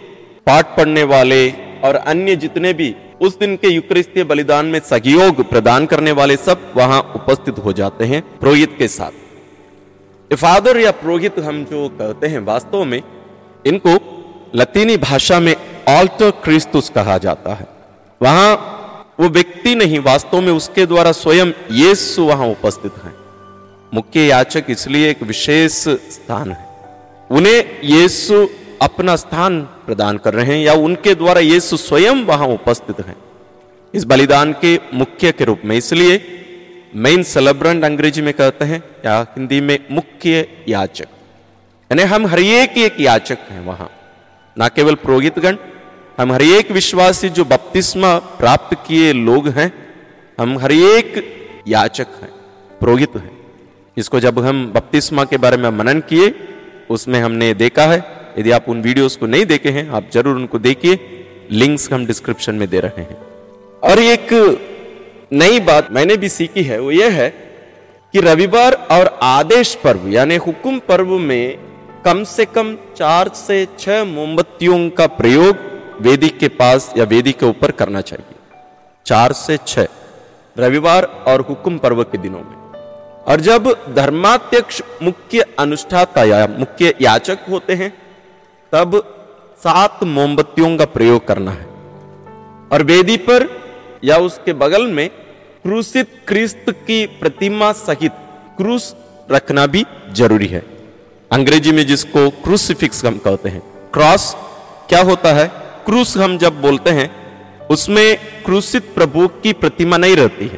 पाठ 0.46 0.76
पढ़ने 0.78 1.04
वाले 1.04 1.50
और 1.84 1.96
अन्य 1.96 2.36
जितने 2.36 2.74
भी 2.74 2.96
उस 3.22 3.38
दिन 3.40 3.56
के 3.56 3.68
युक्रिस्तीय 3.68 4.24
बलिदान 4.24 4.66
में 4.66 4.80
सहयोग 4.80 5.50
प्रदान 5.50 5.86
करने 5.86 6.12
वाले 6.12 6.38
सब 6.38 6.72
वहाँ 6.76 7.02
उपस्थित 7.16 7.60
हो 7.60 7.74
जाते 7.74 8.06
हैं 8.06 8.22
पुरोहित 8.40 8.76
के 8.78 8.88
साथ। 8.88 9.27
फादर 10.36 10.78
या 10.78 10.92
पुरोहित 10.92 11.40
हम 11.40 11.64
जो 11.66 11.90
कहते 11.90 12.28
हैं 12.28 12.40
वास्तव 12.40 12.84
में, 12.84 13.02
इनको 13.66 13.92
लतीनी 14.56 14.98
भाषा 14.98 15.40
में 15.40 15.56
ऑल्टर 15.90 16.32
क्रिस्तुस 16.32 16.90
कहा 16.90 17.18
जाता 17.18 17.54
है। 17.54 17.68
वहाँ 18.22 18.74
वो 19.20 19.30
व्यक्ति 19.30 19.76
नहीं, 19.76 20.00
वास्तव 20.00 20.42
में 20.42 20.52
उसके 20.52 20.86
द्वारा 20.86 21.12
स्वयं 21.12 21.52
यीशु 21.72 22.24
वहाँ 22.24 22.48
उपस्थित 22.48 22.94
है। 23.04 23.14
मुख्य 23.94 24.20
याचक 24.20 24.66
इसलिए 24.70 25.10
एक 25.10 25.24
विशेष 25.24 25.72
स्थान 25.90 26.52
है। 26.52 26.68
उन्हें 27.32 27.80
यीशु 27.84 28.48
अपना 28.82 29.16
स्थान 29.16 29.62
प्रदान 29.62 30.18
कर 30.18 30.34
रहे 30.34 30.46
हैं 30.46 30.66
या 30.66 30.74
उनके 30.74 31.16
द्वारा 31.16 31.40
यीशु 31.40 31.78
स्वयं 31.78 32.26
वहाँ 32.26 32.48
उपस्थित 32.48 33.00
हैं। 33.08 33.16
इस 33.94 34.04
बलिदान 34.04 34.54
के 34.54 34.80
मुख्य 34.94 35.32
के 35.32 35.46
रूप 35.46 35.62
में 35.66 35.76
इसलिए 35.78 36.37
मेन 36.96 37.24
सेलेब्रेंट 37.24 37.84
अंग्रेज़ी 37.86 38.22
में 38.22 38.34
कहते 38.34 38.66
हैं, 38.66 38.84
या 39.06 39.20
हिंदी 39.38 39.62
में 39.62 39.80
मुख्य 39.92 40.48
याचक। 40.68 41.08
यानी 41.92 42.04
हम 42.04 42.28
हर 42.28 42.40
एक 42.40 43.00
याचक 43.00 43.38
हैं 43.50 43.66
वहाँ। 43.66 43.90
ना 44.58 44.68
केवल 44.68 44.96
पुरोहितगण, 44.96 45.58
हम 46.20 46.32
हर 46.32 46.42
एक 46.42 46.72
विश्वासी 46.72 47.30
जो 47.30 47.46
बपतिस्मा 47.46 48.18
प्राप्त 48.18 48.78
किए 48.88 49.14
लोग 49.14 49.48
हैं, 49.48 49.72
हम 50.40 50.58
हर 50.58 50.72
एक 50.72 51.64
याचक 51.68 52.08
हैं, 52.22 52.30
पुरोहित 52.80 53.16
हैं। 53.16 53.32
इसको 53.98 54.20
जब 54.20 54.40
हम 54.40 54.66
बपतिस्मा 54.72 55.24
के 55.26 55.38
बारे 55.38 55.58
में 55.58 55.70
मनन 55.70 56.00
किए, 56.00 56.34
उसमें 56.90 57.20
हमने 57.20 57.54
देखा 57.54 57.84
है, 57.84 58.04
यदि 58.40 58.52
आप 58.52 58.70
उन 58.70 58.82
वीडियोस 58.82 59.16
को 59.16 59.26
नहीं 59.26 59.46
देखे 59.46 59.70
हैं, 59.70 59.90
आप 59.90 60.10
ज़रूर 60.14 60.36
उनको 60.36 60.60
देखिए। 60.60 61.00
लिंक्स 61.52 61.92
हम 61.94 62.06
डिस्क्रिप्शन 62.06 62.56
में 62.56 62.70
दे 62.70 62.80
रहे 62.80 63.02
हैं। 63.02 63.18
और 63.84 64.00
एक 64.00 64.34
नई 65.32 65.60
बात 65.60 65.92
मैंने 65.92 66.18
भी 66.18 66.30
सीखी 66.30 66.64
है, 66.64 66.80
वो 66.80 66.92
ये 66.92 67.10
है 67.10 67.30
कि 68.14 68.22
रविवार 68.22 68.74
और 68.92 69.20
आदेश 69.24 69.76
पर्व, 69.76 70.08
यानी 70.08 70.36
हुकुम 70.36 70.80
पर्व 70.80 71.18
में 71.18 71.58
कम 72.06 72.24
से 72.24 72.46
कम 72.46 72.78
चार 72.98 73.28
से 73.28 73.68
छह 73.80 74.04
मोमबत्तियों 74.04 74.90
का 74.90 75.08
प्रयोग 75.08 75.58
वेदी 76.02 76.30
के 76.30 76.48
पास 76.48 76.94
या 76.98 77.04
वेदी 77.04 77.32
के 77.32 77.46
ऊपर 77.46 77.72
करना 77.72 78.02
चाहिए। 78.02 78.36
चार 79.06 79.34
से 79.34 79.58
छह, 79.68 79.88
रविवार 80.58 81.04
और 81.28 81.42
हुकुम 81.42 81.78
पर्व 81.78 82.04
के 82.04 82.18
दिनों 82.18 82.40
में। 82.40 82.56
और 83.24 83.40
जब 83.40 83.94
धर्माध्यक्ष 83.96 84.82
मुख्य 85.04 85.46
अनुष्ठाता 85.60 86.24
या 86.24 86.48
मुख्य 86.48 86.94
याचक 87.02 87.40
होते 87.50 87.74
हैं, 87.74 87.94
तब 88.72 89.02
सात 89.60 90.04
मोमबत्तियों 90.04 90.78
का 90.78 90.86
प्रयोग 90.86 91.28
करना 91.28 91.52
है। 91.52 91.66
और 92.72 92.84
वेदी 92.84 93.18
पर 93.18 93.67
या 94.04 94.18
उसके 94.18 94.54
बगल 94.54 94.88
में 94.88 95.10
क्रूसित 95.64 96.08
क्रिस्त 96.28 96.66
की 96.70 97.06
प्रतिमा 97.06 97.72
सहित 97.72 98.12
क्रूस 98.58 98.96
रखना 99.32 99.68
भी 99.68 99.86
ज़रूरी 100.12 100.48
है। 100.48 100.64
अंग्रेज़ी 101.32 101.72
में 101.72 101.88
जिसको 101.88 102.30
क्रूसिफिक्स 102.30 103.06
हम 103.06 103.18
कहते 103.18 103.50
हैं, 103.50 103.62
क्रॉस, 103.94 104.36
क्या 104.90 105.02
होता 105.02 105.34
है? 105.34 105.48
क्रूस 105.86 106.18
हम 106.18 106.38
जब 106.38 106.62
बोलते 106.62 106.90
हैं, 106.90 107.12
उसमें 107.68 108.18
क्रूसित 108.46 108.94
प्रभु 108.96 109.28
की 109.28 109.54
प्रतिमा 109.54 109.98
नहीं 109.98 110.16
रहती 110.16 110.48
है। 110.48 110.58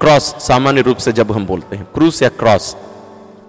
क्रॉस, 0.00 0.22
सामान्य 0.22 0.80
रूप 0.80 0.96
से 0.96 1.12
जब 1.12 1.32
हम 1.32 1.46
बोलते 1.46 1.76
हैं, 1.76 1.84
क्रूस 1.84 2.22
या 2.22 2.28
क्रॉस। 2.28 2.76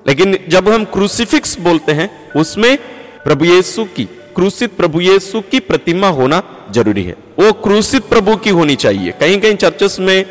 लेकिन 0.08 0.40
जब 0.48 0.70
हम 0.70 0.86
क्रूसिफिक्स 0.86 1.60
बोलते 1.60 1.92
हैं, 1.92 2.34
उसमें 2.34 2.78
प्रभु 3.24 3.46
येसु 3.46 3.86
की 3.86 4.10
क्रूसित 4.36 4.78
प्रभु 4.78 5.02
येसु 5.02 5.42
की 5.42 5.60
प्रतिमा 5.60 6.08
होना 6.08 6.44
ज़रूरी 6.72 7.04
है। 7.04 7.16
वो 7.40 7.54
क्रूसित 7.54 8.04
प्रभु 8.04 8.36
की 8.36 8.50
होनी 8.50 8.76
चाहिए। 8.76 9.12
कहीं 9.12 9.40
कहीं 9.40 9.56
चर्चेस 9.56 10.00
में 10.00 10.26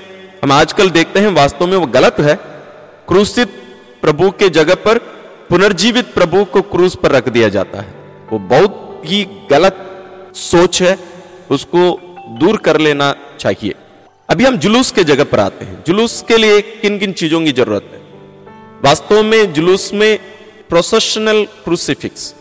हम 0.45 0.53
आजकल 0.53 0.91
देखते 0.91 1.19
हैं, 1.19 1.29
वास्तव 1.29 1.67
में 1.67 1.77
वो 1.77 1.87
गलत 1.87 2.17
है। 2.21 2.35
क्रूसित 3.09 3.49
प्रभु 4.03 4.31
के 4.31 4.49
जगह 4.49 4.75
पर 4.75 4.99
पुनर्जीवित 5.49 6.15
प्रभु 6.15 6.45
को 6.45 6.63
क्रूस 6.63 6.97
पर 7.03 7.11
रख 7.11 7.29
दिया 7.29 7.49
जाता 7.49 7.81
है। 7.81 7.95
वो 8.33 8.39
बहुत 8.39 9.03
ही 9.05 9.27
गलत 9.51 10.05
सोच 10.35 10.83
है। 10.83 10.99
उसको 11.51 12.01
दूर 12.41 12.57
कर 12.57 12.79
लेना 12.79 13.15
चाहिए। 13.41 13.75
अभी 14.29 14.45
हम 14.45 14.57
जुलूस 14.57 14.93
के 14.93 15.05
जगह 15.05 15.25
पर 15.25 15.41
आते 15.41 15.65
हैं। 15.65 15.85
जुलूस 15.87 16.25
के 16.29 16.37
लिए 16.37 16.61
किन 16.61 16.99
किन 16.99 17.13
चीज़ों 17.13 17.45
की 17.45 17.53
ज़रूरत 17.53 17.91
है? 17.93 17.99
वास्तव 18.85 19.23
में 19.23 19.53
जुलूस 19.53 19.95
में 19.95 20.19
प्रोसेशनल 20.69 21.45
क्रूसिफिक्स 21.45 22.35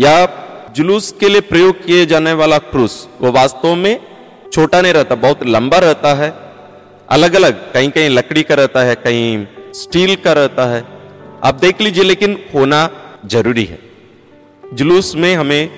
या 0.00 0.26
जुलूस 0.74 1.10
के 1.20 1.28
लिए 1.28 1.40
प्रयोग 1.42 1.84
किए 1.84 2.04
जाने 2.06 2.32
वाला 2.32 2.58
क्रूस, 2.64 3.08
वो 3.20 3.30
वास्तव 3.32 3.74
में 3.74 4.00
छोटा 4.52 4.80
नहीं 4.80 4.92
रहता, 4.92 5.14
बहुत 5.14 5.44
लंबा 5.46 5.78
रहता 5.78 6.14
है। 6.14 6.32
अलग 7.08 7.34
अलग 7.34 7.72
कहीं 7.72 7.90
कहीं 7.90 8.08
लकड़ी 8.10 8.42
का 8.42 8.54
रहता 8.54 8.82
है, 8.82 8.94
कहीं 8.96 9.46
स्टील 9.74 10.14
का 10.16 10.32
रहता 10.32 10.66
है। 10.66 10.84
आप 11.44 11.54
देख 11.54 11.80
लीजिए, 11.80 12.04
लेकिन 12.04 12.38
होना 12.54 12.88
ज़रूरी 13.26 13.64
है। 13.64 13.78
जुलूस 14.74 15.14
में 15.16 15.34
हमें 15.34 15.68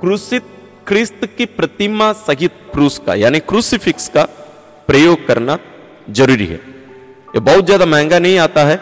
क्रूसित 0.00 0.44
क्रिस्त 0.86 1.28
की 1.38 1.46
प्रतिमा 1.46 2.12
सहित 2.12 2.52
क्रूस 2.72 3.00
का, 3.06 3.14
यानी 3.14 3.38
क्रूसिफिक्स 3.40 4.08
का 4.08 4.22
प्रयोग 4.88 5.26
करना 5.26 5.58
ज़रूरी 6.10 6.46
है। 6.46 6.60
ये 7.34 7.40
बहुत 7.40 7.64
ज़्यादा 7.64 7.86
महँगा 7.86 8.18
नहीं 8.18 8.38
आता 8.38 8.64
है। 8.64 8.76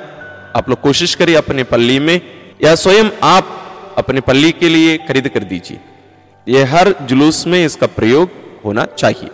आप 0.57 0.69
लोग 0.69 0.81
कोशिश 0.81 1.15
करिए 1.15 1.35
अपने 1.37 1.65
पल्ली 1.65 1.99
में, 1.99 2.21
या 2.65 2.75
स्वयं 2.75 3.11
आप 3.23 3.55
अपने 3.99 4.21
पल्ली 4.21 4.51
के 4.53 4.69
लिए 4.69 4.97
खरीद 4.99 5.29
कर 5.29 5.45
दीजिए। 5.45 5.81
यह 6.47 6.75
हर 6.75 6.93
जुलूस 7.03 7.47
में 7.47 7.65
इसका 7.65 7.87
प्रयोग 7.89 8.31
होना 8.65 8.85
चाहिए। 8.95 9.31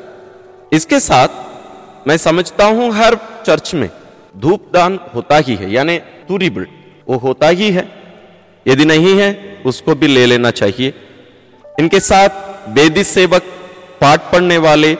इसके 0.73 1.01
साथ 1.01 2.09
मैं 2.09 2.17
समझता 2.19 2.65
हूँ 2.67 2.91
हर 2.93 3.17
चर्च 3.47 3.75
में 3.75 3.89
धूप 4.37 4.71
दान 4.73 4.99
होता 5.15 5.37
ही 5.39 5.55
है, 5.55 5.73
यानी 5.73 5.99
बिल्ड 6.31 6.69
वो 7.09 7.17
होता 7.19 7.49
ही 7.49 7.71
है। 7.71 7.85
यदि 8.67 8.85
नहीं 8.85 9.15
है, 9.19 9.63
उसको 9.67 9.95
भी 9.95 10.07
ले 10.07 10.25
लेना 10.27 10.51
चाहिए। 10.51 10.93
इनके 11.81 12.01
साथ 12.01 12.69
वेदी 12.69 13.05
सेवक, 13.05 13.43
पाठ 14.01 14.31
पढ़ने 14.33 14.59
वाले 14.59 14.95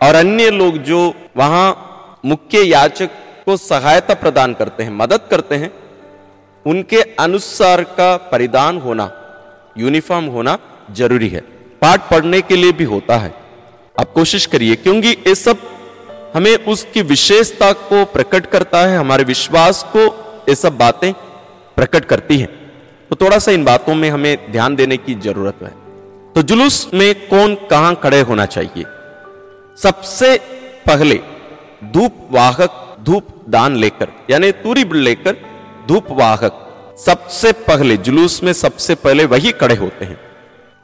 और 0.00 0.14
अन्य 0.14 0.50
लोग 0.50 0.78
जो 0.82 1.00
वहाँ 1.36 2.20
मुख्य 2.24 2.62
याचक 2.62 3.10
को 3.44 3.56
सहायता 3.58 4.14
प्रदान 4.14 4.54
करते 4.54 4.82
हैं, 4.82 4.90
मदद 4.92 5.28
करते 5.30 5.54
हैं 5.54 5.70
उनके 6.66 7.00
अनुसार 7.18 7.82
का 7.82 8.16
परिधान 8.32 8.78
होना 8.78 9.10
यूनिफॉर्म 9.78 10.24
होना 10.26 10.58
ज़रूरी 10.90 11.28
है। 11.28 11.40
पाठ 11.82 12.10
पढ़ने 12.10 12.40
के 12.40 12.56
लिए 12.56 12.72
भी 12.72 12.84
होता 12.84 13.16
है। 13.16 13.34
आप 14.00 14.12
कोशिश 14.12 14.46
करिए, 14.46 14.76
क्योंकि 14.76 15.08
ये 15.08 15.34
सब 15.34 15.58
हमें 16.34 16.54
उसकी 16.64 17.02
विशेषता 17.02 17.72
को 17.72 18.04
प्रकट 18.04 18.46
करता 18.46 18.86
है, 18.86 18.98
हमारे 18.98 19.24
विश्वास 19.24 19.82
को, 19.96 20.04
ये 20.48 20.54
सब 20.54 20.76
बातें 20.78 21.12
प्रकट 21.76 22.04
करती 22.04 22.38
हैं। 22.38 22.48
तो 23.10 23.16
थोड़ा 23.16 23.38
सा 23.38 23.52
इन 23.52 23.64
बातों 23.64 23.94
में 23.94 24.10
हमें 24.10 24.52
ध्यान 24.52 24.76
देने 24.76 24.96
की 24.96 25.14
ज़रूरत 25.14 25.62
है। 25.62 25.72
तो 26.34 26.42
जुलूस 26.42 26.90
में 26.94 27.28
कौन 27.28 27.54
कहाँ 27.70 27.94
खड़े 27.94 28.20
होना 28.20 28.46
चाहिए? 28.46 28.84
सबसे 29.78 30.36
पहले 30.86 31.20
धूप 31.84 32.28
वाहक, 32.30 32.96
धूप 33.00 33.26
दान 33.48 33.76
लेकर, 33.76 34.08
यानी 34.30 34.52
तूरी 34.52 34.84
लेकर 34.94 35.36
धूप 35.88 36.06
वाहक 36.10 36.66
सबसे 37.06 37.52
पहले, 37.52 37.96
जुलूस 37.96 38.42
में 38.42 38.52
सबसे 38.52 38.94
पहले 38.94 39.24
वही 39.24 39.52
खड़े 39.52 39.74
होते 39.74 40.04
हैं। 40.04 40.20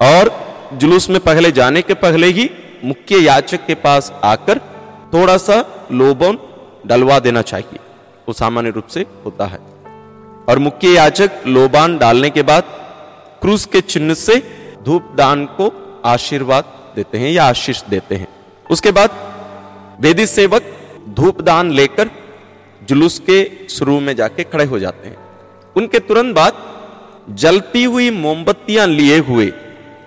और 0.01 0.55
जुलूस 0.73 1.11
में 1.11 1.21
पहले 1.21 1.53
जाने 1.53 1.83
के 1.83 1.95
पहले 1.95 2.27
ही 2.27 2.51
मुख्य 2.85 3.17
याचक 3.17 3.67
के 3.67 3.75
पास 3.75 4.13
आकर 4.25 4.59
थोड़ा 5.15 5.37
सा 5.37 5.87
लोबन 5.93 6.39
डलवा 6.87 7.19
देना 7.19 7.43
चाहिए। 7.43 7.79
वो 8.29 8.33
सामान्य 8.33 8.71
रूप 8.71 8.87
से 8.87 9.07
होता 9.25 9.47
है। 9.47 9.59
और 10.49 10.59
मुख्य 10.59 10.89
याचक 10.89 11.31
लोबान 11.47 11.99
डालने 11.99 12.31
के 12.31 12.43
बाद 12.43 12.63
क्रूस 13.43 13.67
के 13.67 13.81
चिन्ह 13.81 14.15
से 14.15 14.43
धूप 14.83 15.13
दान 15.15 15.45
को 15.47 15.83
आशीर्वाद 16.05 16.65
देते 16.97 17.19
हैं 17.19 17.31
या 17.31 17.45
आशीष 17.45 17.83
देते 17.83 18.15
हैं। 18.15 18.29
उसके 18.71 18.91
बाद 18.91 19.11
वेदी 20.01 20.27
सेवक 20.27 20.63
धूप 21.09 21.41
दान 21.41 21.71
लेकर 21.71 22.11
जुलूस 22.89 23.19
के 23.21 23.39
शुरू 23.69 23.99
में 24.01 24.15
जाके 24.17 24.45
खड़े 24.45 24.65
हो 24.65 24.79
जाते 24.79 25.09
हैं। 25.09 25.17
उनके 25.77 25.99
तुरंत 26.01 26.35
बाद 26.35 26.65
जलती 27.37 27.85
हुई 27.85 28.11
मोमबत्तियाँ 28.17 28.87
लिए 28.89 29.19
हुए 29.21 29.47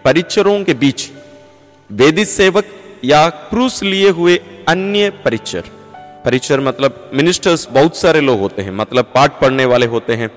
परिचरों 0.05 0.63
के 0.63 0.73
बीच 0.75 1.09
वेदी 1.89 2.25
सेवक 2.27 2.65
या 3.05 3.27
क्रूस 3.49 3.81
लिए 3.83 4.09
हुए 4.11 4.35
अन्य 4.67 5.09
परिचर। 5.25 5.63
परिचर 6.25 6.59
मतलब 6.59 7.09
मिनिस्टर्स 7.13 7.67
बहुत 7.71 7.97
सारे 7.97 8.21
लोग 8.21 8.39
होते 8.39 8.61
हैं 8.61 8.71
मतलब 8.73 9.11
पाठ 9.15 9.39
पढ़ने 9.41 9.65
वाले 9.65 9.85
होते 9.85 10.13
हैं, 10.13 10.29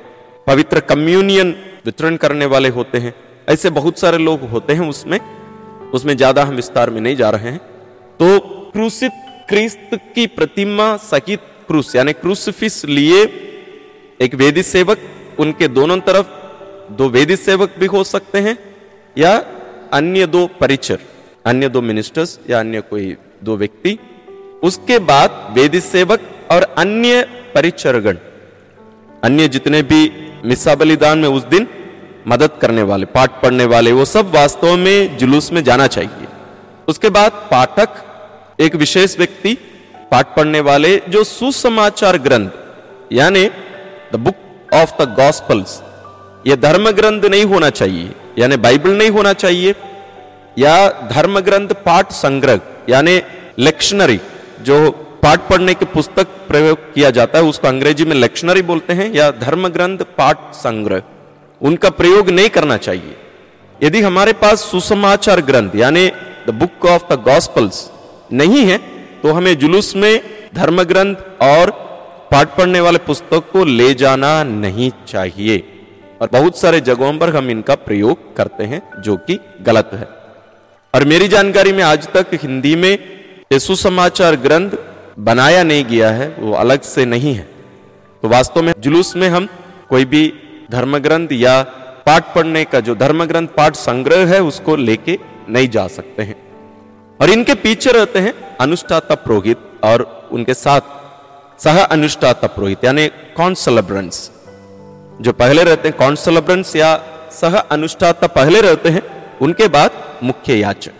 पवित्र 0.47 0.81
कम्युनियन 0.83 1.55
वितरण 1.87 2.17
करने 2.17 2.47
वाले 2.47 2.69
होते 2.71 2.99
हैं। 2.99 3.15
ऐसे 3.49 3.71
बहुत 3.71 3.99
सारे 3.99 4.19
लोग 4.19 4.49
होते 4.51 4.73
हैं 4.73 4.89
उसमें 4.89 5.19
उसमें 5.95 6.17
ज़्यादा 6.17 6.43
हम 6.45 6.55
विस्तार 6.57 6.91
में 6.91 7.01
नहीं 7.01 7.17
जा 7.17 7.31
रहे 7.31 7.51
हैं। 7.51 7.59
तो 8.21 8.39
क्रूसित 8.73 9.13
क्रिस्त 9.49 9.99
की 10.15 10.27
प्रतिमा 10.29 10.97
सहित 11.05 11.41
क्रूस, 11.73 11.95
यानी 11.97 12.13
क्रूसफिस 12.13 12.85
लिए 12.87 13.19
एक 14.21 14.35
वेदी 14.35 14.63
सेवक, 14.63 14.99
उनके 15.39 15.69
दोनों 15.69 15.97
तरफ़ 15.99 16.27
दो 16.93 17.09
वेदी 17.09 17.37
सेवक 17.39 17.79
भी 17.79 17.87
हो 17.87 18.03
सकते 18.05 18.39
हैं, 18.39 18.57
या 19.17 19.33
अन्य 19.93 20.27
दो 20.27 20.47
परिचर, 20.61 20.99
अन्य 21.47 21.69
दो 21.69 21.81
मिनिस्टर्स 21.83 22.39
या 22.51 22.61
अन्य 22.61 22.81
कोई 22.91 23.17
दो 23.45 23.57
व्यक्ति। 23.57 23.99
उसके 24.63 24.99
बाद 25.05 25.55
वेदी 25.55 25.81
सेवक 25.83 26.29
और 26.51 26.63
अन्य 26.79 27.23
परिचरगण, 27.55 28.19
अन्य 29.23 29.49
जितने 29.49 29.83
भी 29.85 30.03
मिसा 30.45 30.75
बलिदान 30.75 31.19
में 31.19 31.29
उस 31.29 31.45
दिन 31.47 31.69
मदद 32.29 32.59
करने 32.63 32.83
वाले, 32.83 33.07
पाठ 33.09 33.43
पढ़ने 33.43 33.65
वाले, 33.67 33.93
वो 33.93 34.05
सब 34.05 34.35
वास्तव 34.35 34.77
में 34.77 35.19
जुलूस 35.19 35.53
में 35.53 35.65
जाना 35.65 35.87
चाहिए। 35.89 36.29
उसके 36.89 37.09
बाद 37.11 37.47
पाठक, 37.51 37.91
एक 38.61 38.75
विशेष 38.77 39.19
व्यक्ति 39.19 39.59
पाठ 40.13 40.35
पढ़ने 40.37 40.61
वाले 40.61 40.91
जो 41.09 41.23
सुसमाचार 41.27 42.17
ग्रंथ, 42.19 42.51
यानी 43.13 43.45
the 44.13 44.17
book 44.19 44.75
of 44.75 44.91
the 44.99 45.09
gospels 45.17 45.81
ये 46.47 46.57
धर्म 46.59 46.91
ग्रंथ 46.91 47.25
नहीं 47.27 47.45
होना 47.45 47.71
चाहिए, 47.71 48.11
यानी 48.39 48.57
बाइबल 48.59 48.93
नहीं 48.93 49.11
होना 49.11 49.33
चाहिए, 49.35 49.75
या 50.57 50.75
धर्म 51.13 51.39
ग्रंथ 51.41 51.69
पाठ 51.85 52.13
संग्रह, 52.15 52.61
यानी 52.89 53.15
लेक्शनरी 53.59 54.19
जो 54.63 54.77
पाठ 55.23 55.49
पढ़ने 55.49 55.75
की 55.75 55.85
पुस्तक 55.89 56.27
प्रयोग 56.49 56.79
किया 56.95 57.11
जाता 57.11 57.39
है, 57.39 57.45
उसको 57.45 57.69
अंग्रेज़ी 57.69 58.05
में 58.05 58.17
लेक्शनरी 58.17 58.63
बोलते 58.63 58.93
हैं, 58.93 59.13
या 59.15 59.31
धर्म 59.41 59.69
ग्रंथ 59.69 59.99
पाठ 60.19 60.39
संग्रह, 60.57 61.03
उनका 61.61 61.91
प्रयोग 61.93 62.31
नहीं 62.31 62.49
करना 62.51 62.77
चाहिए। 62.79 63.17
यदि 63.81 64.01
हमारे 64.03 64.33
पास 64.35 64.65
सुसमाचार 64.71 65.41
ग्रंथ, 65.43 65.77
यानी 65.77 66.07
the 66.47 66.59
book 66.61 66.87
of 66.87 67.13
the 67.13 67.23
gospels 67.23 67.91
नहीं 68.33 68.65
है 68.67 68.81
तो 69.23 69.33
हमें 69.33 69.59
जुलूस 69.59 69.97
में 69.97 70.21
धर्म 70.55 70.83
ग्रंथ 70.83 71.17
और 71.43 71.71
पाठ 72.33 72.57
पढ़ने 72.57 72.81
वाले 72.81 72.99
पुस्तक 72.99 73.51
को 73.53 73.65
ले 73.65 73.95
जाना 73.95 74.45
नहीं 74.45 74.91
चाहिए। 75.09 75.69
और 76.21 76.29
बहुत 76.33 76.59
सारे 76.59 76.81
जगहों 76.81 77.19
पर 77.19 77.37
हम 77.37 77.51
इनका 77.51 77.75
प्रयोग 77.75 78.37
करते 78.37 78.65
हैं, 78.65 79.03
जो 79.03 79.17
कि 79.17 79.39
गलत 79.63 79.91
है। 79.95 80.09
और 80.95 81.05
मेरी 81.05 81.29
जानकारी 81.29 81.73
में 81.73 81.85
आज 81.85 82.09
तक 82.09 82.27
हिंदी 82.35 82.77
में 82.77 82.99
सुसमाचार 83.59 84.37
ग्रंथ 84.37 84.71
बनाया 85.19 85.63
नहीं 85.63 85.85
गया 85.85 86.11
है, 86.11 86.37
वो 86.39 86.53
अलग 86.53 86.81
से 86.81 87.05
नहीं 87.05 87.35
है। 87.35 87.49
तो 88.23 88.29
वास्तव 88.29 88.63
में 88.63 88.75
जुलूस 88.79 89.17
में 89.17 89.29
हम 89.29 89.49
कोई 89.89 90.05
भी 90.05 90.33
धर्म 90.71 90.99
ग्रंथ 90.99 91.29
या 91.33 91.63
पाठ 92.07 92.35
पढ़ने 92.35 92.65
का 92.65 92.81
जो 92.81 92.95
धर्म 92.95 93.25
ग्रंथ 93.25 93.49
पाठ 93.49 93.75
संग्रह 93.75 94.35
है, 94.35 94.43
उसको 94.43 94.77
लेके 94.77 95.19
नहीं 95.49 95.69
जा 95.69 95.87
सकते 95.87 96.23
हैं। 96.23 96.52
और 97.23 97.31
इनके 97.31 97.55
पीछे 97.55 97.93
रहते 97.93 98.19
हैं 98.19 98.35
अनुष्ठाता 98.57 99.15
पुरोहित 99.15 99.59
और 99.85 100.03
उनके 100.33 100.55
साथ 100.55 100.81
सह 101.59 101.83
अनुष्ठाता 101.85 102.47
पुरोहित, 102.47 102.85
यानी 102.85 103.07
कॉन्सलब्रेंट्स। 103.37 104.31
जो 105.21 105.33
पहले 105.33 105.65
रहते 105.65 105.89
हैं 105.89 105.97
कॉन्सलब्रेंट्स 105.99 106.75
या 106.77 106.97
सह 107.33 107.57
अनुष्ठाता 107.59 108.27
पहले 108.27 108.61
रहते 108.61 108.89
हैं, 108.89 109.03
उनके 109.41 109.69
बाद 109.69 109.91
मुख्य 110.23 110.55
याचक। 110.55 110.93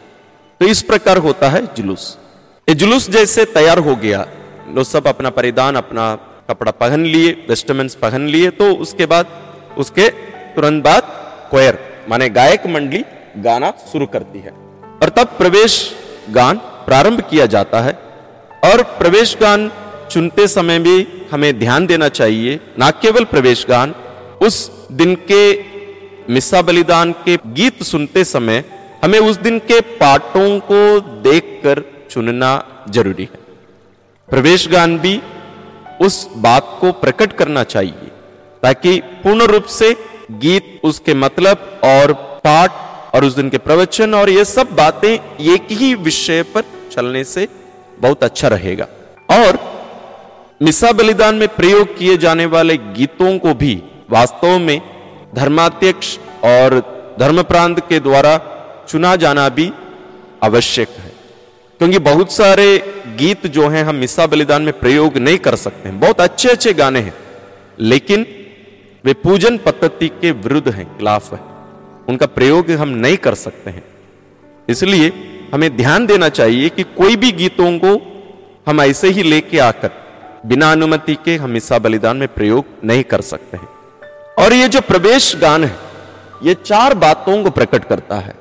तो 0.61 0.67
इस 0.67 0.83
प्रकार 0.83 1.19
होता 1.19 1.49
है 1.49 1.63
जुलूस। 1.75 2.05
ये 2.69 2.75
जुलूस 2.75 3.09
जैसे 3.11 3.45
तैयार 3.55 3.79
हो 3.79 3.97
गया, 3.97 4.27
लोग 4.75 4.85
सब 4.85 5.07
अपना 5.07 5.31
परिधान, 5.31 5.77
अपना 5.77 6.15
कपड़ा 6.51 6.73
पहन 6.73 7.05
लिए 7.07 7.33
वेस्टमेंट्स 7.49 7.95
पहन 7.95 8.27
लिए 8.27 8.51
तो 8.53 8.73
उसके 8.77 9.07
बाद, 9.07 9.27
उसके 9.79 10.09
तुरंत 10.55 10.85
बाद 10.85 11.03
क्वेर 11.51 11.79
माने 12.11 12.29
गायक 12.31 12.67
मंडली 12.67 13.05
गाना 13.39 13.73
शुरू 13.93 14.07
करती 14.07 14.39
है। 14.39 14.51
और 15.03 15.09
तब 15.09 15.35
प्रवेश 15.39 15.75
गान 16.31 16.57
प्रारंभ 16.87 17.21
किया 17.31 17.47
जाता 17.47 17.81
है 17.81 17.93
और 18.65 18.83
प्रवेश 18.99 19.37
गान 19.41 19.71
चुनते 20.11 20.47
समय 20.49 20.79
भी 20.79 21.07
हमें 21.33 21.59
ध्यान 21.59 21.87
देना 21.87 22.09
चाहिए, 22.09 22.61
ना 22.79 22.91
केवल 22.93 23.25
प्रवेश 23.25 23.65
गान, 23.69 23.95
उस 24.43 24.89
दिन 24.93 25.15
के 25.31 25.43
मिस्सा 26.33 26.63
बलिदान 26.63 27.13
के 27.25 27.37
गीत 27.55 27.83
सुनते 27.83 28.25
समय 28.25 28.65
हमें 29.05 29.19
उस 29.19 29.37
दिन 29.39 29.59
के 29.61 29.81
पाठों 29.81 30.49
को 30.61 31.01
देखकर 31.23 31.83
चुनना 32.11 32.51
ज़रूरी 32.91 33.23
है। 33.23 33.41
प्रवेश 34.29 34.69
गान 34.69 34.99
भी 34.99 35.21
उस 36.01 36.27
बात 36.37 36.77
को 36.81 36.93
प्रकट 36.93 37.33
करना 37.33 37.65
चाहिए 37.65 38.11
ताकि 38.63 38.99
पूर्ण 39.23 39.47
रूप 39.47 39.65
से 39.71 39.95
गीत 40.31 40.81
उसके 40.85 41.15
मतलब 41.15 41.81
और 41.85 42.13
पाठ 42.45 42.71
और 43.15 43.25
उस 43.25 43.35
दिन 43.37 43.51
के 43.51 43.59
प्रवचन 43.59 44.15
और 44.15 44.31
ये 44.31 44.45
सब 44.45 44.71
बातें 44.71 45.11
एक 45.11 45.67
ही 45.71 45.95
विषय 45.95 46.43
पर 46.43 46.65
चलने 46.93 47.25
से 47.25 47.49
बहुत 48.01 48.25
अच्छा 48.25 48.49
रहेगा। 48.49 48.87
और 49.31 49.59
मिसा 50.63 50.93
बलिदान 50.93 51.35
में 51.35 51.49
प्रयोग 51.49 51.97
किए 51.99 52.17
जाने 52.17 52.47
वाले 52.47 52.77
गीतों 52.77 53.39
को 53.39 53.55
भी 53.55 53.83
वास्तव 54.11 54.59
में 54.59 54.81
धर्माध्यक्ष 55.35 56.19
और 56.45 56.81
धर्म 57.21 57.43
प्रांत 57.43 57.81
के 57.89 58.01
द्वारा 58.01 58.41
चुना 58.89 59.15
जाना 59.17 59.49
भी 59.49 59.73
आवश्यक 60.43 60.89
है। 60.89 61.13
क्योंकि 61.81 61.99
बहुत 61.99 62.33
सारे 62.33 62.67
गीत 63.19 63.47
जो 63.47 63.69
हैं 63.69 63.85
हम 63.85 63.95
मिसा 63.95 64.27
बलिदान 64.27 64.63
में 64.63 64.79
प्रयोग 64.79 65.17
नहीं 65.19 65.39
कर 65.39 65.57
सकते 65.57 65.89
हैं। 65.89 65.99
बहुत 66.01 66.21
अच्छे 66.21 66.49
अच्छे 66.49 66.73
गाने 66.73 67.01
हैं, 67.01 67.15
लेकिन 67.81 68.27
वे 69.05 69.13
पूजन 69.13 69.59
पद्धति 69.59 70.09
के 70.09 70.31
विरुद्ध 70.31 70.69
हैं, 70.69 70.87
खिलाफ 70.99 71.33
है। 71.33 71.52
उनका 72.09 72.27
प्रयोग 72.27 72.71
हम 72.71 72.89
नहीं 72.89 73.17
कर 73.17 73.35
सकते 73.35 73.71
हैं। 73.71 73.85
इसलिए 74.69 75.13
हमें 75.55 75.77
ध्यान 75.77 76.07
देना 76.07 76.29
चाहिए 76.29 76.69
कि 76.69 76.83
कोई 76.83 77.17
भी 77.17 77.33
गीतों 77.33 77.79
को 77.79 78.13
हम 78.67 78.81
ऐसे 78.81 79.09
ही 79.09 79.23
लेके 79.23 79.59
आकर 79.59 79.91
बिना 80.47 80.73
अनुमति 80.73 81.15
के 81.15 81.37
हम 81.37 81.57
ईसा 81.57 81.79
बलिदान 81.79 82.17
में 82.17 82.29
प्रयोग 82.29 82.65
नहीं 82.85 83.05
कर 83.05 83.21
सकते 83.21 83.57
हैं। 83.57 83.69
और 84.39 84.53
ये 84.53 84.69
जो 84.69 84.81
प्रवेश 84.81 85.37
गान 85.37 85.65
है, 85.65 85.77
ये 86.43 86.55
चार 86.55 86.95
बातों 86.95 87.45
को 87.45 87.51
प्रकट 87.51 87.85
करता 87.85 88.17
है। 88.17 88.35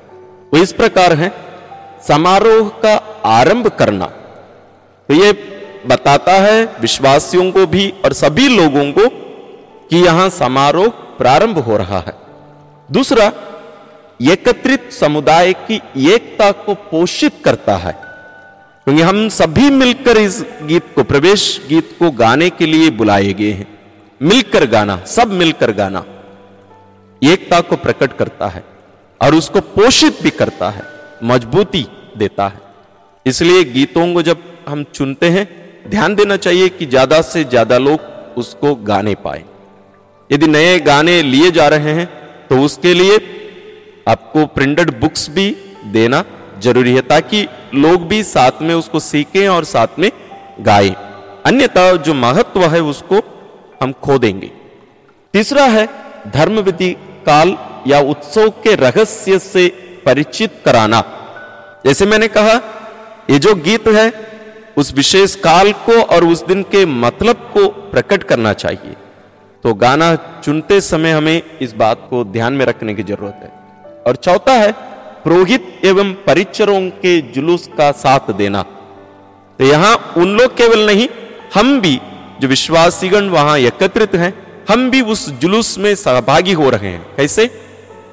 वो 0.54 0.58
इस 0.58 0.72
प्रकार 0.72 1.12
है, 1.12 1.32
समारोह 2.08 2.68
का 2.68 2.94
आरंभ 3.24 3.66
करना। 3.66 4.06
तो 5.08 5.14
ये 5.14 5.32
बताता 5.86 6.32
है 6.32 6.64
विश्वासियों 6.80 7.52
को 7.52 7.66
भी 7.66 7.94
और 8.04 8.12
सभी 8.12 8.48
लोगों 8.48 8.92
को 8.92 9.08
कि 9.90 9.96
यहाँ 9.96 10.28
समारोह 10.30 10.88
प्रारंभ 10.88 11.58
हो 11.58 11.76
रहा 11.76 11.98
है। 11.98 12.21
दूसरा, 12.88 13.26
एकत्रित 14.22 14.90
समुदाय 14.92 15.52
की 15.68 15.80
एकता 16.08 16.50
को 16.52 16.74
पोषित 16.74 17.32
करता 17.44 17.76
है। 17.76 17.92
क्योंकि 18.86 19.02
हम 19.02 19.28
सभी 19.28 19.70
मिलकर 19.70 20.16
इस 20.18 20.44
गीत 20.62 20.92
को, 20.94 21.02
प्रवेश 21.02 21.60
गीत 21.68 21.94
को 21.98 22.10
गाने 22.10 22.50
के 22.50 22.66
लिए 22.66 22.90
बुलाए 22.90 23.32
गए 23.32 23.52
हैं। 23.52 23.66
मिलकर 24.20 24.66
गाना, 24.66 24.96
सब 25.06 25.32
मिलकर 25.32 25.72
गाना 25.72 26.04
एकता 27.22 27.60
को 27.60 27.76
प्रकट 27.76 28.12
करता 28.12 28.46
है 28.46 28.64
और 29.20 29.34
उसको 29.34 29.60
पोषित 29.60 30.22
भी 30.22 30.30
करता 30.30 30.70
है, 30.70 30.82
मजबूती 31.24 31.86
देता 32.18 32.48
है। 32.48 32.60
इसलिए 33.26 33.64
गीतों 33.64 34.12
को 34.14 34.22
जब 34.22 34.42
हम 34.68 34.84
चुनते 34.84 35.28
हैं, 35.28 35.46
ध्यान 35.90 36.14
देना 36.14 36.36
चाहिए 36.36 36.68
कि 36.68 36.86
ज़्यादा 36.86 37.20
से 37.22 37.44
ज़्यादा 37.44 37.78
लोग 37.78 38.38
उसको 38.38 38.74
गाने 38.74 39.14
पाए। 39.14 39.44
यदि 40.30 40.46
नए 40.46 40.78
गाने 40.80 41.22
लिए 41.22 41.50
जा 41.50 41.68
रहे 41.68 41.92
हैं 41.92 42.08
तो 42.52 42.58
उसके 42.60 42.92
लिए 42.94 43.14
आपको 44.08 44.44
प्रिंटेड 44.46 44.90
बुक्स 45.00 45.28
भी 45.30 45.44
देना 45.84 46.24
ज़रूरी 46.58 46.92
है, 46.94 47.00
ताकि 47.02 47.46
लोग 47.74 48.06
भी 48.08 48.22
साथ 48.24 48.60
में 48.62 48.74
उसको 48.74 49.00
सीखें 49.00 49.48
और 49.48 49.64
साथ 49.64 49.98
में 49.98 50.10
गाएँ। 50.60 50.94
अन्यथा 51.46 51.84
जो 51.96 52.14
महत्व 52.14 52.64
है 52.64 52.80
उसको 52.82 53.20
हम 53.82 53.92
खो 53.92 54.18
देंगे। 54.18 54.50
तीसरा 55.34 55.64
है 55.66 55.88
धर्म 56.30 56.60
विधि 56.60 56.90
काल 57.26 57.56
या 57.86 58.00
उत्सव 58.00 58.48
के 58.64 58.74
रहस्य 58.74 59.38
से 59.38 59.68
परिचित 60.06 60.60
कराना। 60.64 61.00
जैसे 61.86 62.06
मैंने 62.06 62.28
कहा, 62.28 62.60
ये 63.30 63.38
जो 63.38 63.54
गीत 63.54 63.88
है, 63.88 64.12
उस 64.76 64.92
विशेष 64.94 65.34
काल 65.34 65.72
को 65.72 66.00
और 66.02 66.24
उस 66.24 66.46
दिन 66.46 66.62
के 66.62 66.84
मतलब 66.86 67.50
को 67.54 67.66
प्रकट 67.68 68.22
करना 68.22 68.52
चाहिए। 68.52 68.94
तो 69.64 69.74
गाना 69.74 70.14
चुनते 70.44 70.80
समय 70.80 71.10
हमें 71.10 71.42
इस 71.60 71.72
बात 71.74 72.06
को 72.10 72.24
ध्यान 72.24 72.52
में 72.52 72.66
रखने 72.66 72.94
की 72.94 73.02
ज़रूरत 73.02 73.40
है। 73.42 73.48
और 74.06 74.16
चौथा 74.16 74.52
है, 74.52 74.72
पुरोहित 75.24 75.80
एवं 75.84 76.12
परिचरों 76.12 76.90
के 76.90 77.20
जुलूस 77.20 77.68
का 77.78 77.92
साथ 77.92 78.32
देना। 78.32 78.62
तो 79.58 79.64
यहाँ 79.64 80.14
उन 80.16 80.36
लोग 80.36 80.56
केवल 80.56 80.86
नहीं, 80.86 81.08
हम 81.54 81.80
भी 81.80 82.00
जो 82.40 82.48
विश्वासीगण 82.48 83.28
वहाँ 83.28 83.58
एकत्रित 83.58 84.14
हैं, 84.14 84.64
हम 84.68 84.90
भी 84.90 85.00
उस 85.00 85.30
जुलूस 85.30 85.78
में 85.78 85.94
सहभागी 85.94 86.52
हो 86.52 86.70
रहे 86.70 86.88
हैं। 86.88 87.06
कैसे? 87.16 87.50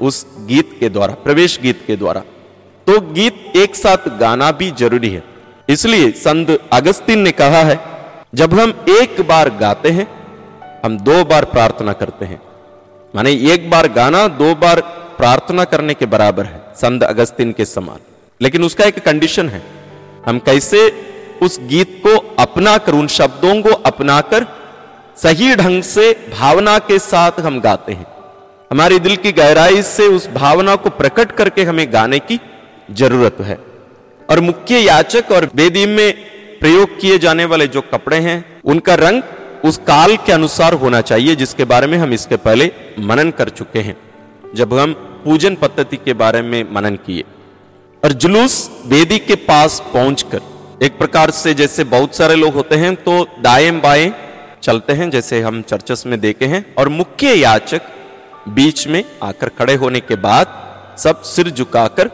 उस 0.01 0.27
गीत 0.39 0.77
के 0.79 0.89
द्वारा, 0.89 1.13
प्रवेश 1.13 1.59
गीत 1.63 1.83
के 1.87 1.95
द्वारा। 1.95 2.21
तो 2.87 2.99
गीत 2.99 3.53
एक 3.55 3.75
साथ 3.75 4.19
गाना 4.19 4.51
भी 4.51 4.71
ज़रूरी 4.71 5.09
है। 5.09 5.23
इसलिए 5.69 6.11
संत 6.11 6.59
अगस्तीन 6.73 7.19
ने 7.19 7.31
कहा 7.31 7.63
है, 7.63 7.79
जब 8.35 8.59
हम 8.59 8.85
एक 8.89 9.21
बार 9.21 9.49
गाते 9.49 9.89
हैं 9.89 10.18
हम 10.85 10.97
दो 10.97 11.25
बार 11.25 11.45
प्रार्थना 11.45 11.93
करते 11.93 12.25
हैं। 12.25 12.41
माने 13.15 13.31
एक 13.31 13.69
बार 13.69 13.87
गाना, 13.87 14.27
दो 14.27 14.55
बार 14.55 14.81
प्रार्थना 15.17 15.63
करने 15.63 15.93
के 15.93 16.05
बराबर 16.05 16.45
है, 16.45 16.61
संत 16.75 17.03
अगस्तिन 17.03 17.51
के 17.51 17.65
समान। 17.65 17.97
लेकिन 18.41 18.63
उसका 18.63 18.83
एक 18.83 18.99
कंडीशन 18.99 19.49
है। 19.49 19.61
हम 20.25 20.39
कैसे 20.39 21.05
उस 21.41 21.59
गीत 21.61 22.03
को 22.05 22.35
अपना 22.39 22.77
कर 22.77 22.91
उन 22.91 23.07
शब्दों 23.07 23.61
को 23.61 23.69
अपनाकर 23.69 24.45
सही 25.17 25.55
ढंग 25.55 25.83
से, 25.83 26.27
भावना 26.39 26.79
के 26.79 26.99
साथ 26.99 27.31
हम 27.39 27.59
गाते 27.59 27.93
हैं। 27.93 28.05
हमारे 28.71 28.99
दिल 28.99 29.15
की 29.15 29.31
गहराई 29.31 29.81
से 29.81 30.07
उस 30.07 30.29
भावना 30.29 30.75
को 30.75 30.89
प्रकट 30.89 31.31
करके 31.31 31.63
हमें 31.63 31.93
गाने 31.93 32.19
की 32.19 32.41
ज़रूरत 32.91 33.37
है। 33.41 33.59
और 34.29 34.39
मुख्य 34.39 34.77
याचक 34.77 35.23
और 35.31 35.49
वेदी 35.55 35.85
में 35.85 36.13
प्रयोग 36.59 36.99
किए 36.99 37.17
जाने 37.19 37.45
वाले 37.45 37.67
जो 37.67 37.81
कपड़े 37.81 38.17
हैं, 38.17 38.61
उनका 38.65 38.95
रंग 38.95 39.21
उस 39.65 39.77
काल 39.77 40.15
के 40.17 40.31
अनुसार 40.31 40.73
होना 40.73 41.01
चाहिए, 41.01 41.35
जिसके 41.35 41.65
बारे 41.65 41.87
में 41.87 41.97
हम 41.97 42.13
इसके 42.13 42.35
पहले 42.37 42.71
मनन 42.99 43.31
कर 43.31 43.49
चुके 43.49 43.79
हैं। 43.79 43.95
जब 44.55 44.73
हम 44.73 44.93
पूजन 45.25 45.55
पद्धति 45.55 45.97
के 45.97 46.13
बारे 46.13 46.41
में 46.41 46.63
मनन 46.73 46.95
किए, 46.95 47.23
और 48.03 48.11
जुलूस 48.13 48.55
वेदी 48.85 49.17
के 49.19 49.35
पास 49.43 49.79
पहुंचकर, 49.93 50.41
एक 50.83 50.97
प्रकार 50.97 51.31
से 51.31 51.53
जैसे 51.53 51.83
बहुत 51.85 52.15
सारे 52.15 52.35
लोग 52.35 52.53
होते 52.53 52.75
हैं 52.75 52.95
तो 52.97 53.25
दाएँ 53.41 53.71
बाएँ 53.81 54.11
चलते 54.63 54.93
हैं, 54.93 55.09
जैसे 55.09 55.41
हम 55.41 55.61
चर्चस 55.61 56.03
में 56.07 56.19
देखे 56.19 56.45
हैं, 56.45 56.65
और 56.75 56.89
मुख्य 56.89 57.33
याचक 57.33 57.81
बीच 58.49 58.87
में 58.87 59.03
आकर 59.23 59.49
खड़े 59.49 59.75
होने 59.75 59.99
के 59.99 60.15
बाद 60.17 60.57
सब 60.99 61.21
सिर 61.25 61.49
झुकाकर 61.49 62.09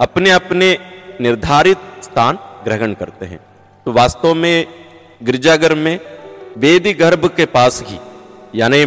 अपने 0.00 0.30
अपने 0.30 0.76
निर्धारित 1.20 1.78
स्थान 2.02 2.38
ग्रहण 2.64 2.92
करते 2.94 3.26
हैं। 3.26 3.38
तो 3.86 3.92
वास्तव 3.92 4.34
में 4.34 4.66
गिरजाघर 5.22 5.74
में 5.74 5.98
वेदी 6.58 6.92
गर्भ 6.94 7.26
के 7.36 7.44
पास 7.46 7.82
ही, 7.86 7.98
यानी 8.54 8.84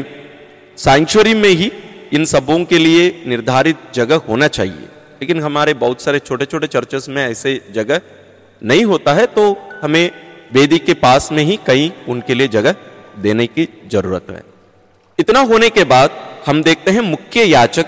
सैंक्चुरी 0.78 1.34
में 1.34 1.50
ही 1.50 1.72
इन 2.14 2.26
सबों 2.26 2.64
के 2.66 2.78
लिए 2.78 3.04
निर्धारित 3.28 3.78
जगह 3.96 4.22
होना 4.30 4.48
चाहिए। 4.50 4.88
लेकिन 5.22 5.42
हमारे 5.42 5.74
बहुत 5.76 6.02
सारे 6.02 6.20
छोटे 6.20 6.46
छोटे 6.46 6.68
चर्चेस 6.68 7.08
में 7.10 7.24
ऐसे 7.24 7.54
जगह 7.72 8.02
नहीं 8.62 8.86
होता 8.86 9.14
है 9.14 9.26
तो 9.28 9.44
हमें 9.82 10.12
वेदी 10.54 10.78
के 10.80 10.94
पास 10.96 11.32
में 11.32 11.44
ही 11.44 11.58
कहीं 11.68 11.90
उनके 12.10 12.34
लिए 12.34 12.48
जगह 12.50 12.76
देने 13.20 13.48
की 13.48 13.68
ज़रूरत 13.92 14.26
है। 14.30 14.44
इतना 15.20 15.40
होने 15.42 15.70
के 15.70 15.84
बाद 15.86 16.18
हम 16.46 16.62
देखते 16.64 16.92
हैं 16.92 17.02
मुख्य 17.02 17.44
याचक 17.46 17.86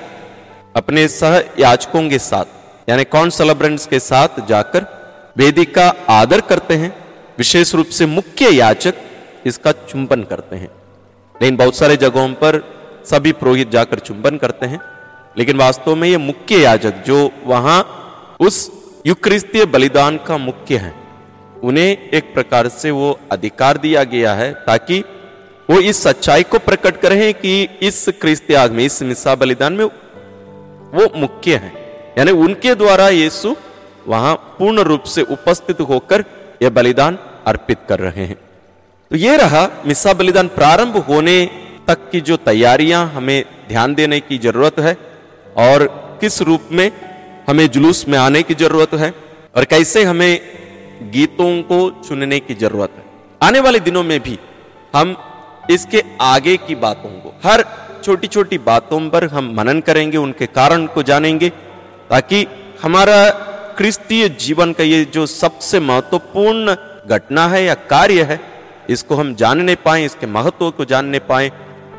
अपने 0.76 1.08
सह 1.10 1.38
याचकों 1.60 2.10
के 2.10 2.20
साथ, 2.22 2.46
यानी 2.90 3.04
कौन 3.06 3.30
सेलिब्रेंट्स 3.30 3.86
के 3.86 4.00
साथ 4.02 4.46
जाकर 4.50 4.86
वेदी 5.38 5.66
का 5.68 5.88
आदर 6.12 6.42
करते 6.44 6.74
हैं। 6.76 6.96
विशेष 7.38 7.74
रूप 7.76 7.88
से 7.90 8.06
मुख्य 8.08 8.50
याचक 8.52 8.96
इसका 9.46 9.72
चुंबन 9.72 10.24
करते 10.24 10.56
हैं। 10.56 10.70
लेकिन 11.42 11.58
बहुत 11.58 11.76
सारे 11.76 11.98
जगहों 11.98 12.30
पर 12.30 12.64
सभी 13.06 13.32
पुरोहित 13.32 13.72
जाकर 13.72 14.00
चुंबन 14.00 14.38
करते 14.38 14.66
हैं। 14.66 14.80
लेकिन 15.38 15.58
वास्तव 15.58 15.96
में 15.96 16.10
ये 16.10 16.18
मुख्य 16.18 16.58
याजक 16.58 16.94
जो 17.08 17.32
वहाँ 17.46 18.00
उस 18.40 18.72
युक्रिस्तीय 19.06 19.66
बलिदान 19.66 20.18
का 20.18 20.38
मुख्य 20.38 20.78
है, 20.78 20.94
उन्हें 21.64 22.10
एक 22.10 22.34
प्रकार 22.34 22.68
से 22.68 22.92
वो 22.92 23.20
अधिकार 23.32 23.78
दिया 23.78 24.04
गया 24.04 24.34
है 24.34 24.54
ताकि 24.54 25.04
वो 25.70 25.80
इस 25.80 26.04
सच्चाई 26.04 26.44
को 26.44 26.60
प्रकट 26.60 26.98
करें 26.98 27.34
कि 27.34 27.70
इस 27.82 28.10
क्रिस्त्याग 28.10 28.72
में 28.72 28.86
इस 28.86 29.04
मिसा 29.04 29.36
बलिदान 29.36 29.74
में 29.74 29.86
वो 30.94 31.20
मुख्य 31.20 31.56
है। 31.56 31.74
यानी 32.18 32.32
उनके 32.32 32.76
द्वारा 32.76 33.10
यीशु 33.10 33.56
वहाँ 34.08 34.36
पूर्ण 34.36 34.80
रूप 34.80 35.04
से 35.04 35.22
उपस्थित 35.22 35.82
होकर 35.82 36.26
यह 36.62 36.70
बलिदान 36.70 37.20
अर्पित 37.48 37.78
कर 37.90 38.00
रहे 38.00 38.26
हैं। 38.26 38.43
तो 39.14 39.18
ये 39.18 39.36
रहा 39.38 39.60
मिसा 39.86 40.12
बलिदान 40.14 40.48
प्रारंभ 40.50 40.96
होने 41.08 41.34
तक 41.88 42.10
की 42.12 42.20
जो 42.20 42.36
तैयारियाँ 42.46 43.02
हमें 43.08 43.44
ध्यान 43.68 43.94
देने 43.96 44.20
की 44.20 44.38
ज़रूरत 44.38 44.80
है 44.80 44.94
और 45.56 45.84
किस 46.22 46.42
रूप 46.42 46.70
में 46.72 46.92
हमें 47.50 47.66
जुलूस 47.68 48.08
में 48.08 48.18
आने 48.18 48.42
की 48.44 48.54
ज़रूरत 48.54 48.94
है 48.94 49.14
और 49.56 49.66
कैसे 49.66 50.04
हमें 50.04 50.32
गीतों 51.14 51.50
को 51.62 51.78
चुनने 52.08 52.40
की 52.40 52.54
ज़रूरत 52.54 52.94
है। 52.98 53.04
आने 53.42 53.60
वाले 53.60 53.80
दिनों 53.80 54.04
में 54.04 54.20
भी 54.20 54.38
हम 54.96 55.16
इसके 55.70 56.04
आगे 56.22 56.56
की 56.60 56.76
बातों 56.78 57.10
को, 57.12 57.34
हर 57.46 57.66
छोटी 58.04 58.28
छोटी 58.28 58.58
बातों 58.66 59.00
पर 59.10 59.24
हम 59.26 59.54
मनन 59.58 59.82
करेंगे, 59.82 60.18
उनके 60.18 60.46
कारण 60.50 60.86
को 60.88 61.04
जानेंगे, 61.04 61.50
ताकि 62.10 62.46
हमारा 62.82 63.20
क्रिस्तीय 63.78 64.28
जीवन 64.40 64.74
का 64.74 64.84
ये 64.86 65.04
जो 65.14 65.26
सबसे 65.36 65.80
महत्वपूर्ण 65.82 66.76
घटना 67.08 67.48
है 67.48 67.64
या 67.64 67.74
कार्य 67.92 68.24
है 68.24 68.53
इसको 68.90 69.16
हम 69.16 69.34
जानने 69.36 69.76
पाए, 69.76 70.06
इसके 70.06 70.28
महत्व 70.28 70.72
को 70.72 70.86
जानने 70.86 71.20
पाए, 71.20 71.52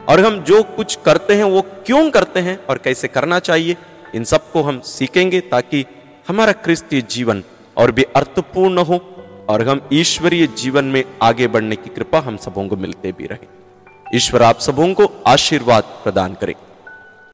और 0.09 0.21
हम 0.21 0.39
जो 0.41 0.63
कुछ 0.63 0.99
करते 1.05 1.35
हैं 1.35 1.45
वो 1.45 1.63
क्यों 1.87 2.11
करते 2.11 2.41
हैं 2.41 2.59
और 2.67 2.79
कैसे 2.79 3.09
करना 3.09 3.39
चाहिए, 3.39 3.77
इन 4.15 4.25
सबको 4.25 4.63
हम 4.63 4.81
सीखेंगे 4.81 5.41
ताकि 5.41 5.85
हमारा 6.29 6.53
क्रिस्तीय 6.53 7.01
जीवन 7.01 7.43
और 7.77 7.93
भी 7.93 8.03
अर्थपूर्ण 8.17 8.79
हो 8.79 9.01
और 9.49 9.69
हम 9.69 9.81
ईश्वरीय 9.93 10.47
जीवन 10.47 10.85
में 10.85 11.05
आगे 11.23 11.47
बढ़ने 11.47 11.77
की 11.77 11.91
कृपा 11.91 12.19
हम 12.19 12.37
सबों 12.37 12.69
को 12.69 12.77
मिलते 12.77 13.13
भी 13.13 13.27
रहे। 13.27 14.17
ईश्वर 14.17 14.43
आप 14.43 14.59
सबों 14.59 14.93
को 14.95 15.11
आशीर्वाद 15.27 15.85
प्रदान 16.05 16.35
करे। 16.35 16.55